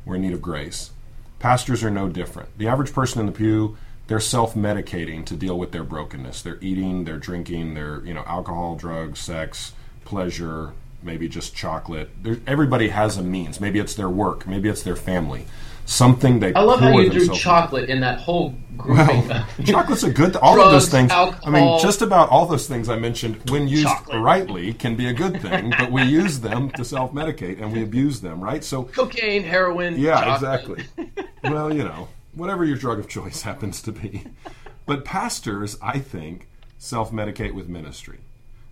We're 0.07 0.17
in 0.17 0.23
need 0.23 0.33
of 0.33 0.41
grace. 0.41 0.93
Pastors 1.39 1.83
are 1.85 1.91
no 1.91 2.09
different. 2.09 2.57
The 2.59 2.69
average 2.69 2.93
person 2.93 3.21
in 3.21 3.27
the 3.27 3.33
pew 3.33 3.77
they're 4.11 4.19
self-medicating 4.19 5.25
to 5.25 5.37
deal 5.37 5.57
with 5.57 5.71
their 5.71 5.85
brokenness. 5.85 6.43
They're 6.43 6.59
eating, 6.61 7.05
they're 7.05 7.17
drinking, 7.17 7.75
they're 7.75 8.05
you 8.05 8.13
know 8.13 8.25
alcohol, 8.27 8.75
drugs, 8.75 9.21
sex, 9.21 9.73
pleasure, 10.05 10.73
maybe 11.01 11.29
just 11.29 11.55
chocolate. 11.55 12.11
everybody 12.45 12.89
has 12.89 13.19
a 13.19 13.23
means. 13.23 13.61
Maybe 13.61 13.79
it's 13.79 13.95
their 13.95 14.09
work, 14.11 14.49
maybe 14.49 14.69
it's 14.69 14.83
their 14.83 14.97
family. 14.97 15.47
Something 15.87 16.41
they. 16.41 16.53
I 16.55 16.63
love 16.63 16.81
how 16.81 16.99
you 16.99 17.09
drew 17.09 17.29
chocolate 17.29 17.89
in 17.89 18.01
that 18.01 18.19
whole 18.19 18.57
grouping. 18.77 19.29
Well, 19.29 19.47
chocolate's 19.65 20.03
a 20.03 20.11
good. 20.11 20.35
All 20.35 20.57
drugs, 20.57 20.67
of 20.67 20.73
those 20.73 20.89
things. 20.89 21.13
Alcohol, 21.13 21.43
I 21.47 21.61
mean, 21.61 21.81
just 21.81 22.03
about 22.03 22.31
all 22.31 22.47
those 22.47 22.67
things 22.67 22.89
I 22.89 22.97
mentioned, 22.97 23.49
when 23.49 23.69
used 23.69 23.87
chocolate. 23.87 24.21
rightly, 24.21 24.75
can 24.75 24.97
be 24.97 25.07
a 25.07 25.13
good 25.13 25.41
thing. 25.41 25.73
but 25.79 25.93
we 25.93 26.03
use 26.03 26.41
them 26.41 26.71
to 26.71 26.85
self-medicate 26.85 27.63
and 27.63 27.73
we 27.73 27.85
abuse 27.85 28.21
them, 28.21 28.43
right? 28.43 28.65
So 28.65 28.83
cocaine, 28.83 29.45
heroin. 29.45 29.97
Yeah, 30.01 30.21
chocolate. 30.21 30.81
exactly. 30.81 31.29
well, 31.45 31.73
you 31.73 31.85
know 31.85 32.09
whatever 32.33 32.65
your 32.65 32.77
drug 32.77 32.99
of 32.99 33.09
choice 33.09 33.43
happens 33.43 33.83
to 33.83 33.93
be. 33.93 34.25
But 34.87 35.05
pastors, 35.05 35.77
I 35.83 35.99
think, 35.99 36.49
self 36.79 37.13
medicate 37.13 37.55
with 37.55 37.69
ministry. 37.69 38.21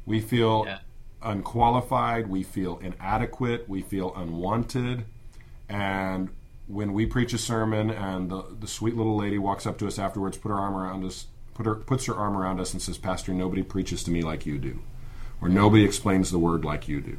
We 0.07 0.21
feel 0.21 0.65
yeah. 0.67 0.79
unqualified, 1.23 2.29
we 2.29 2.43
feel 2.43 2.79
inadequate, 2.79 3.69
we 3.69 3.83
feel 3.83 4.15
unwanted. 4.17 5.05
And 5.69 6.31
when 6.67 6.93
we 6.93 7.07
preach 7.07 7.33
a 7.33 7.39
sermon 7.39 7.91
and 7.91 8.31
the, 8.31 8.45
the 8.61 8.67
sweet 8.67 8.97
little 8.97 9.17
lady 9.17 9.39
walks 9.39 9.67
up 9.67 9.79
to 9.79 9.87
us 9.87 9.99
afterwards, 9.99 10.39
put 10.39 10.49
her 10.49 10.57
arm 10.59 10.75
around 10.75 11.05
us, 11.05 11.27
put 11.55 11.67
her, 11.67 11.75
puts 11.75 12.07
her 12.07 12.15
arm 12.15 12.37
around 12.37 12.61
us 12.61 12.73
and 12.73 12.81
says, 12.81 12.99
Pastor, 12.99 13.33
nobody 13.33 13.63
preaches 13.63 14.03
to 14.05 14.11
me 14.11 14.23
like 14.23 14.47
you 14.47 14.59
do, 14.59 14.81
or 15.43 15.49
nobody 15.49 15.85
explains 15.85 16.31
the 16.31 16.39
word 16.39 16.65
like 16.65 16.89
you 16.89 17.01
do. 17.01 17.19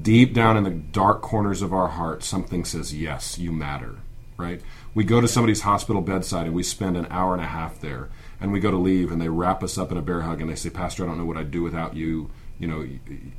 Deep 0.00 0.34
down 0.34 0.58
in 0.58 0.64
the 0.64 0.70
dark 0.70 1.22
corners 1.22 1.62
of 1.62 1.72
our 1.72 1.88
heart, 1.88 2.22
something 2.22 2.64
says, 2.64 2.94
Yes, 2.94 3.38
you 3.38 3.50
matter, 3.50 3.96
right? 4.36 4.60
we 4.96 5.04
go 5.04 5.20
to 5.20 5.28
somebody's 5.28 5.60
hospital 5.60 6.00
bedside 6.00 6.46
and 6.46 6.54
we 6.54 6.62
spend 6.62 6.96
an 6.96 7.06
hour 7.10 7.34
and 7.34 7.42
a 7.42 7.46
half 7.46 7.78
there. 7.82 8.08
And 8.40 8.50
we 8.50 8.60
go 8.60 8.70
to 8.70 8.78
leave 8.78 9.12
and 9.12 9.20
they 9.20 9.28
wrap 9.28 9.62
us 9.62 9.76
up 9.76 9.92
in 9.92 9.98
a 9.98 10.02
bear 10.02 10.22
hug 10.22 10.40
and 10.40 10.48
they 10.48 10.54
say 10.54 10.70
pastor 10.70 11.04
i 11.04 11.06
don't 11.06 11.18
know 11.18 11.26
what 11.26 11.36
i'd 11.36 11.50
do 11.50 11.62
without 11.62 11.94
you. 11.94 12.30
You 12.58 12.66
know 12.66 12.88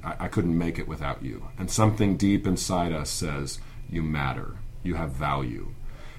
I, 0.04 0.26
I, 0.26 0.28
couldn't 0.28 0.56
make 0.56 0.78
it 0.78 0.88
without 0.88 1.24
you. 1.24 1.48
And 1.58 1.72
something 1.72 2.16
deep 2.16 2.46
inside 2.46 2.92
us 2.92 3.10
says 3.10 3.60
you 3.90 4.04
matter. 4.04 4.58
You 4.84 4.94
have 4.94 5.14
value. 5.14 5.74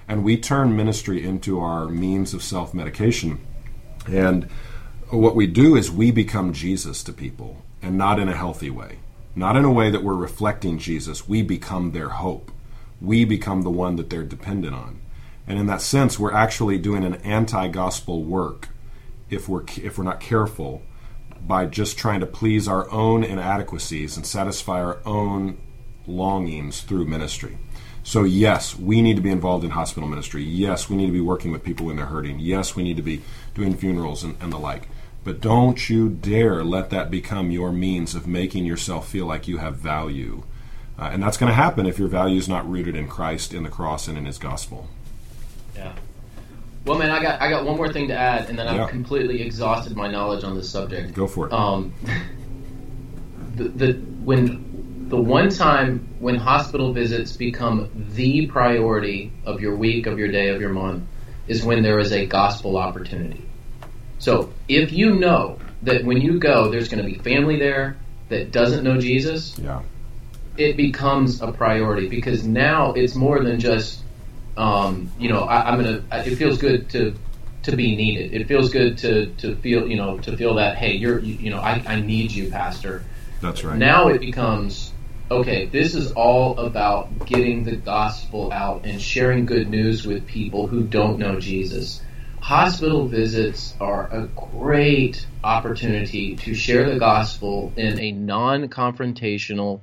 And 0.08 0.24
we 0.24 0.36
turn 0.36 0.74
ministry 0.74 1.24
into 1.24 1.60
our 1.60 1.86
means 1.86 2.34
of 2.34 2.42
self-medication. 2.42 3.38
And 4.08 4.50
what 5.10 5.36
we 5.36 5.46
do 5.46 5.76
is 5.76 5.88
we 5.88 6.10
become 6.10 6.52
jesus 6.52 7.04
to 7.04 7.12
people 7.12 7.62
and 7.80 7.96
not 7.96 8.18
in 8.18 8.28
a 8.28 8.36
healthy 8.36 8.70
way. 8.70 8.98
Not 9.36 9.54
in 9.54 9.64
a 9.64 9.72
way 9.72 9.88
that 9.90 10.02
we're 10.02 10.14
reflecting 10.14 10.78
jesus. 10.78 11.28
We 11.28 11.42
become 11.42 11.92
their 11.92 12.08
hope 12.08 12.50
we 13.00 13.24
become 13.24 13.62
the 13.62 13.70
one 13.70 13.96
that 13.96 14.10
they're 14.10 14.24
dependent 14.24 14.74
on 14.74 15.00
and 15.48 15.58
in 15.58 15.66
that 15.66 15.80
sense, 15.80 16.18
we're 16.18 16.32
actually 16.32 16.76
doing 16.76 17.04
an 17.04 17.14
anti-gospel 17.16 18.22
work 18.22 18.68
if 19.30 19.48
we're 19.48 19.64
if 19.82 19.96
we're 19.96 20.04
not 20.04 20.20
careful 20.20 20.82
by 21.40 21.64
just 21.64 21.96
trying 21.96 22.20
to 22.20 22.26
please 22.26 22.68
our 22.68 22.88
own 22.90 23.24
inadequacies 23.24 24.16
and 24.16 24.26
satisfy 24.26 24.82
our 24.82 24.98
own 25.06 25.56
longings 26.06 26.82
through 26.82 27.06
ministry. 27.06 27.56
So 28.02 28.24
yes, 28.24 28.78
we 28.78 29.00
need 29.00 29.16
to 29.16 29.22
be 29.22 29.30
involved 29.30 29.64
in 29.64 29.70
hospital 29.70 30.08
ministry. 30.08 30.42
Yes, 30.42 30.90
we 30.90 30.96
need 30.96 31.06
to 31.06 31.12
be 31.12 31.20
working 31.20 31.50
with 31.50 31.64
people 31.64 31.86
when 31.86 31.96
they're 31.96 32.06
hurting. 32.06 32.38
Yes, 32.40 32.76
we 32.76 32.82
need 32.82 32.96
to 32.96 33.02
be 33.02 33.22
doing 33.54 33.74
funerals 33.74 34.22
and, 34.22 34.36
and 34.40 34.52
the 34.52 34.58
like. 34.58 34.88
But 35.24 35.40
don't 35.40 35.88
you 35.88 36.10
dare 36.10 36.62
let 36.62 36.90
that 36.90 37.10
become 37.10 37.50
your 37.50 37.72
means 37.72 38.14
of 38.14 38.26
making 38.26 38.66
yourself 38.66 39.08
feel 39.08 39.24
like 39.24 39.48
you 39.48 39.58
have 39.58 39.76
value. 39.76 40.44
Uh, 40.98 41.10
and 41.12 41.22
that's 41.22 41.36
going 41.36 41.48
to 41.48 41.54
happen 41.54 41.86
if 41.86 41.98
your 41.98 42.08
value 42.08 42.38
is 42.38 42.48
not 42.48 42.68
rooted 42.68 42.96
in 42.96 43.06
Christ, 43.08 43.54
in 43.54 43.62
the 43.62 43.68
cross, 43.70 44.08
and 44.08 44.18
in 44.18 44.24
His 44.24 44.38
gospel. 44.38 44.88
Yeah. 45.76 45.92
Well, 46.84 46.98
man, 46.98 47.10
I 47.10 47.22
got 47.22 47.40
I 47.40 47.50
got 47.50 47.64
one 47.64 47.76
more 47.76 47.92
thing 47.92 48.08
to 48.08 48.14
add, 48.14 48.48
and 48.48 48.58
then 48.58 48.66
I've 48.66 48.88
completely 48.88 49.42
exhausted 49.42 49.96
my 49.96 50.10
knowledge 50.10 50.42
on 50.42 50.56
this 50.56 50.70
subject. 50.70 51.14
Go 51.14 51.26
for 51.26 51.46
it. 51.46 51.52
Um, 51.52 51.92
the, 53.54 53.64
the 53.64 53.92
when 54.24 55.06
the 55.08 55.16
one 55.16 55.50
time 55.50 56.08
when 56.18 56.36
hospital 56.36 56.92
visits 56.92 57.36
become 57.36 57.90
the 58.14 58.46
priority 58.46 59.32
of 59.44 59.60
your 59.60 59.76
week, 59.76 60.06
of 60.06 60.18
your 60.18 60.28
day, 60.28 60.48
of 60.48 60.60
your 60.60 60.70
month, 60.70 61.04
is 61.46 61.62
when 61.62 61.82
there 61.82 61.98
is 61.98 62.12
a 62.12 62.26
gospel 62.26 62.76
opportunity. 62.76 63.44
So 64.18 64.52
if 64.68 64.92
you 64.92 65.14
know 65.14 65.58
that 65.82 66.04
when 66.04 66.20
you 66.20 66.38
go, 66.38 66.70
there's 66.70 66.88
going 66.88 67.04
to 67.04 67.08
be 67.08 67.18
family 67.18 67.58
there 67.58 67.96
that 68.30 68.50
doesn't 68.50 68.84
know 68.84 68.98
Jesus, 68.98 69.58
yeah, 69.58 69.82
it 70.58 70.76
becomes 70.76 71.40
a 71.40 71.52
priority 71.52 72.08
because 72.08 72.46
now 72.46 72.92
it's 72.92 73.14
more 73.14 73.42
than 73.42 73.60
just 73.60 74.02
um, 74.58 75.12
you 75.18 75.28
know, 75.28 75.42
I, 75.42 75.72
am 75.72 75.82
gonna. 75.82 76.04
It 76.26 76.34
feels 76.34 76.58
good 76.58 76.90
to 76.90 77.14
to 77.62 77.76
be 77.76 77.94
needed. 77.94 78.34
It 78.34 78.48
feels 78.48 78.70
good 78.70 78.98
to 78.98 79.26
to 79.36 79.54
feel, 79.56 79.86
you 79.86 79.96
know, 79.96 80.18
to 80.18 80.36
feel 80.36 80.56
that 80.56 80.76
hey, 80.76 80.96
you're, 80.96 81.20
you, 81.20 81.34
you 81.34 81.50
know, 81.50 81.60
I, 81.60 81.82
I 81.86 82.00
need 82.00 82.32
you, 82.32 82.50
Pastor. 82.50 83.04
That's 83.40 83.62
right. 83.62 83.78
Now 83.78 84.08
it 84.08 84.20
becomes 84.20 84.92
okay. 85.30 85.66
This 85.66 85.94
is 85.94 86.10
all 86.12 86.58
about 86.58 87.24
getting 87.26 87.62
the 87.62 87.76
gospel 87.76 88.52
out 88.52 88.84
and 88.84 89.00
sharing 89.00 89.46
good 89.46 89.70
news 89.70 90.04
with 90.04 90.26
people 90.26 90.66
who 90.66 90.82
don't 90.82 91.20
know 91.20 91.38
Jesus. 91.38 92.02
Hospital 92.40 93.06
visits 93.06 93.74
are 93.80 94.08
a 94.12 94.26
great 94.26 95.24
opportunity 95.44 96.36
to 96.36 96.54
share 96.54 96.90
the 96.90 96.98
gospel 96.98 97.72
in 97.76 97.98
a 98.00 98.12
non-confrontational 98.12 99.80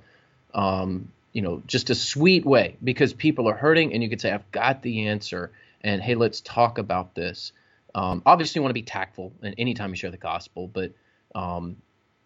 um, 0.55 1.11
you 1.33 1.41
know, 1.41 1.61
just 1.67 1.89
a 1.89 1.95
sweet 1.95 2.45
way 2.45 2.77
because 2.83 3.13
people 3.13 3.47
are 3.47 3.55
hurting 3.55 3.93
and 3.93 4.01
you 4.01 4.09
could 4.09 4.21
say, 4.21 4.31
I've 4.31 4.49
got 4.51 4.81
the 4.81 5.09
answer 5.09 5.51
and 5.81 6.01
hey, 6.01 6.15
let's 6.15 6.41
talk 6.41 6.79
about 6.79 7.13
this. 7.13 7.51
Um, 7.93 8.23
obviously, 8.25 8.59
you 8.59 8.63
want 8.63 8.71
to 8.71 8.81
be 8.81 8.83
tactful 8.83 9.33
and 9.43 9.53
anytime 9.57 9.91
you 9.91 9.95
share 9.97 10.11
the 10.11 10.17
gospel, 10.17 10.67
but 10.67 10.93
um, 11.35 11.77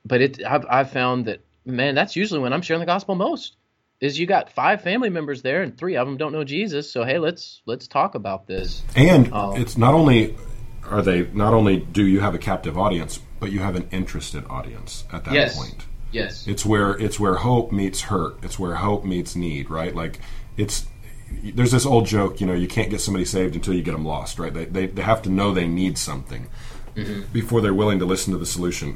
but 0.05 0.21
it 0.21 0.45
I've, 0.45 0.65
I've 0.69 0.91
found 0.91 1.25
that 1.25 1.41
man, 1.65 1.95
that's 1.95 2.15
usually 2.15 2.39
when 2.39 2.53
I'm 2.53 2.61
sharing 2.61 2.79
the 2.79 2.85
gospel 2.85 3.15
most. 3.15 3.55
Is 3.99 4.17
you 4.17 4.27
got 4.27 4.49
five 4.53 4.81
family 4.81 5.09
members 5.09 5.41
there 5.41 5.61
and 5.61 5.77
three 5.77 5.97
of 5.97 6.07
them 6.07 6.15
don't 6.15 6.31
know 6.31 6.45
Jesus, 6.45 6.89
so 6.89 7.03
hey, 7.03 7.19
let's 7.19 7.61
let's 7.65 7.87
talk 7.87 8.15
about 8.15 8.47
this. 8.47 8.81
And 8.95 9.33
um, 9.33 9.57
it's 9.57 9.77
not 9.77 9.93
only 9.93 10.37
are 10.85 11.01
they 11.01 11.27
not 11.33 11.53
only 11.53 11.77
do 11.77 12.05
you 12.05 12.21
have 12.21 12.33
a 12.33 12.37
captive 12.37 12.77
audience, 12.77 13.19
but 13.39 13.51
you 13.51 13.59
have 13.59 13.75
an 13.75 13.89
interested 13.91 14.45
audience 14.49 15.03
at 15.11 15.25
that 15.25 15.33
yes. 15.33 15.57
point. 15.57 15.85
Yes. 16.11 16.47
It's 16.47 16.65
where 16.65 16.91
it's 16.91 17.19
where 17.19 17.35
hope 17.35 17.71
meets 17.71 18.01
hurt. 18.01 18.43
It's 18.43 18.57
where 18.57 18.75
hope 18.75 19.05
meets 19.05 19.35
need, 19.35 19.69
right? 19.69 19.95
Like 19.95 20.19
it's 20.57 20.87
there's 21.31 21.71
this 21.71 21.85
old 21.85 22.07
joke, 22.07 22.41
you 22.41 22.47
know, 22.47 22.53
you 22.53 22.67
can't 22.67 22.89
get 22.89 23.01
somebody 23.01 23.25
saved 23.25 23.55
until 23.55 23.73
you 23.73 23.83
get 23.83 23.91
them 23.91 24.05
lost, 24.05 24.39
right? 24.39 24.53
They 24.53 24.65
they, 24.65 24.87
they 24.87 25.01
have 25.01 25.21
to 25.23 25.29
know 25.29 25.53
they 25.53 25.67
need 25.67 25.97
something 25.97 26.47
mm-hmm. 26.95 27.31
before 27.31 27.61
they're 27.61 27.73
willing 27.73 27.99
to 27.99 28.05
listen 28.05 28.33
to 28.33 28.39
the 28.39 28.45
solution. 28.45 28.93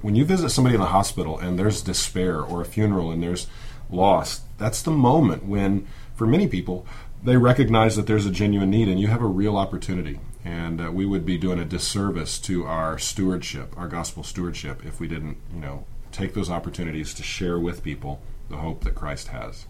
When 0.00 0.14
you 0.14 0.24
visit 0.24 0.50
somebody 0.50 0.76
in 0.76 0.80
the 0.80 0.88
hospital 0.88 1.38
and 1.38 1.58
there's 1.58 1.82
despair 1.82 2.40
or 2.40 2.60
a 2.60 2.64
funeral 2.64 3.10
and 3.10 3.22
there's 3.22 3.48
loss, 3.90 4.42
that's 4.56 4.82
the 4.82 4.92
moment 4.92 5.44
when 5.44 5.88
for 6.14 6.26
many 6.26 6.46
people 6.46 6.86
they 7.22 7.36
recognize 7.36 7.96
that 7.96 8.06
there's 8.06 8.26
a 8.26 8.30
genuine 8.30 8.70
need 8.70 8.88
and 8.88 9.00
you 9.00 9.08
have 9.08 9.22
a 9.22 9.26
real 9.26 9.56
opportunity. 9.56 10.20
And 10.44 10.80
uh, 10.80 10.90
we 10.90 11.06
would 11.06 11.24
be 11.24 11.38
doing 11.38 11.60
a 11.60 11.64
disservice 11.64 12.38
to 12.40 12.64
our 12.66 12.98
stewardship, 12.98 13.76
our 13.76 13.86
gospel 13.86 14.24
stewardship, 14.24 14.84
if 14.84 14.98
we 14.98 15.06
didn't, 15.06 15.36
you 15.54 15.60
know, 15.60 15.86
take 16.12 16.34
those 16.34 16.50
opportunities 16.50 17.14
to 17.14 17.22
share 17.22 17.58
with 17.58 17.82
people 17.82 18.20
the 18.48 18.56
hope 18.56 18.84
that 18.84 18.94
Christ 18.94 19.28
has. 19.28 19.66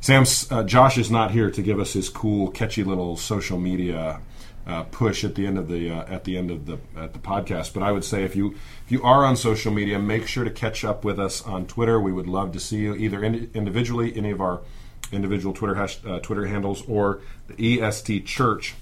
Sam, 0.00 0.24
uh, 0.50 0.62
Josh 0.64 0.98
is 0.98 1.10
not 1.10 1.30
here 1.30 1.50
to 1.50 1.62
give 1.62 1.80
us 1.80 1.94
his 1.94 2.10
cool, 2.10 2.50
catchy 2.50 2.84
little 2.84 3.16
social 3.16 3.58
media 3.58 4.20
uh, 4.66 4.82
push 4.84 5.24
at 5.24 5.34
the 5.34 5.46
end 5.46 5.58
of 5.58 5.68
the 5.68 5.90
uh, 5.90 6.04
at 6.04 6.24
the 6.24 6.36
end 6.36 6.50
of 6.50 6.66
the 6.66 6.78
at 6.96 7.12
the 7.12 7.18
podcast. 7.18 7.74
But 7.74 7.82
I 7.82 7.92
would 7.92 8.04
say 8.04 8.24
if 8.24 8.36
you 8.36 8.54
if 8.84 8.92
you 8.92 9.02
are 9.02 9.24
on 9.24 9.36
social 9.36 9.72
media, 9.72 9.98
make 9.98 10.26
sure 10.26 10.44
to 10.44 10.50
catch 10.50 10.84
up 10.84 11.04
with 11.04 11.18
us 11.18 11.42
on 11.42 11.66
Twitter. 11.66 12.00
We 12.00 12.12
would 12.12 12.26
love 12.26 12.52
to 12.52 12.60
see 12.60 12.78
you 12.78 12.94
either 12.94 13.22
in, 13.22 13.50
individually, 13.54 14.14
any 14.16 14.30
of 14.30 14.40
our 14.40 14.60
individual 15.12 15.54
Twitter 15.54 15.74
hash, 15.74 15.98
uh, 16.06 16.18
Twitter 16.20 16.46
handles, 16.46 16.82
or 16.88 17.20
the 17.46 17.80
EST 17.80 18.26
Church 18.26 18.74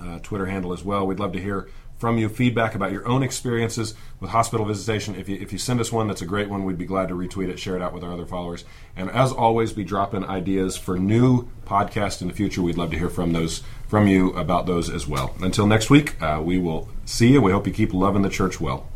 uh, 0.00 0.18
Twitter 0.20 0.46
handle 0.46 0.72
as 0.72 0.84
well. 0.84 1.06
We'd 1.06 1.20
love 1.20 1.32
to 1.32 1.40
hear 1.40 1.68
from 2.00 2.16
you 2.16 2.30
feedback 2.30 2.74
about 2.74 2.92
your 2.92 3.06
own 3.06 3.22
experiences 3.22 3.94
with 4.20 4.30
hospital 4.30 4.64
visitation. 4.64 5.14
If 5.14 5.28
you, 5.28 5.36
if 5.36 5.52
you 5.52 5.58
send 5.58 5.80
us 5.80 5.92
one, 5.92 6.08
that's 6.08 6.22
a 6.22 6.26
great 6.26 6.48
one. 6.48 6.64
We'd 6.64 6.78
be 6.78 6.86
glad 6.86 7.08
to 7.08 7.14
retweet 7.14 7.50
it, 7.50 7.58
share 7.58 7.76
it 7.76 7.82
out 7.82 7.92
with 7.92 8.02
our 8.02 8.12
other 8.12 8.24
followers. 8.24 8.64
And 8.96 9.10
as 9.10 9.30
always, 9.32 9.76
we 9.76 9.84
drop 9.84 10.14
in 10.14 10.24
ideas 10.24 10.78
for 10.78 10.98
new 10.98 11.48
podcasts 11.66 12.22
in 12.22 12.28
the 12.28 12.34
future. 12.34 12.62
We'd 12.62 12.78
love 12.78 12.90
to 12.92 12.98
hear 12.98 13.10
from 13.10 13.34
those 13.34 13.62
from 13.86 14.06
you 14.06 14.30
about 14.30 14.64
those 14.66 14.88
as 14.88 15.06
well. 15.06 15.34
Until 15.42 15.66
next 15.66 15.90
week, 15.90 16.20
uh, 16.22 16.40
we 16.42 16.58
will 16.58 16.88
see 17.04 17.32
you. 17.32 17.42
We 17.42 17.52
hope 17.52 17.66
you 17.66 17.72
keep 17.72 17.92
loving 17.92 18.22
the 18.22 18.30
church 18.30 18.60
well. 18.60 18.88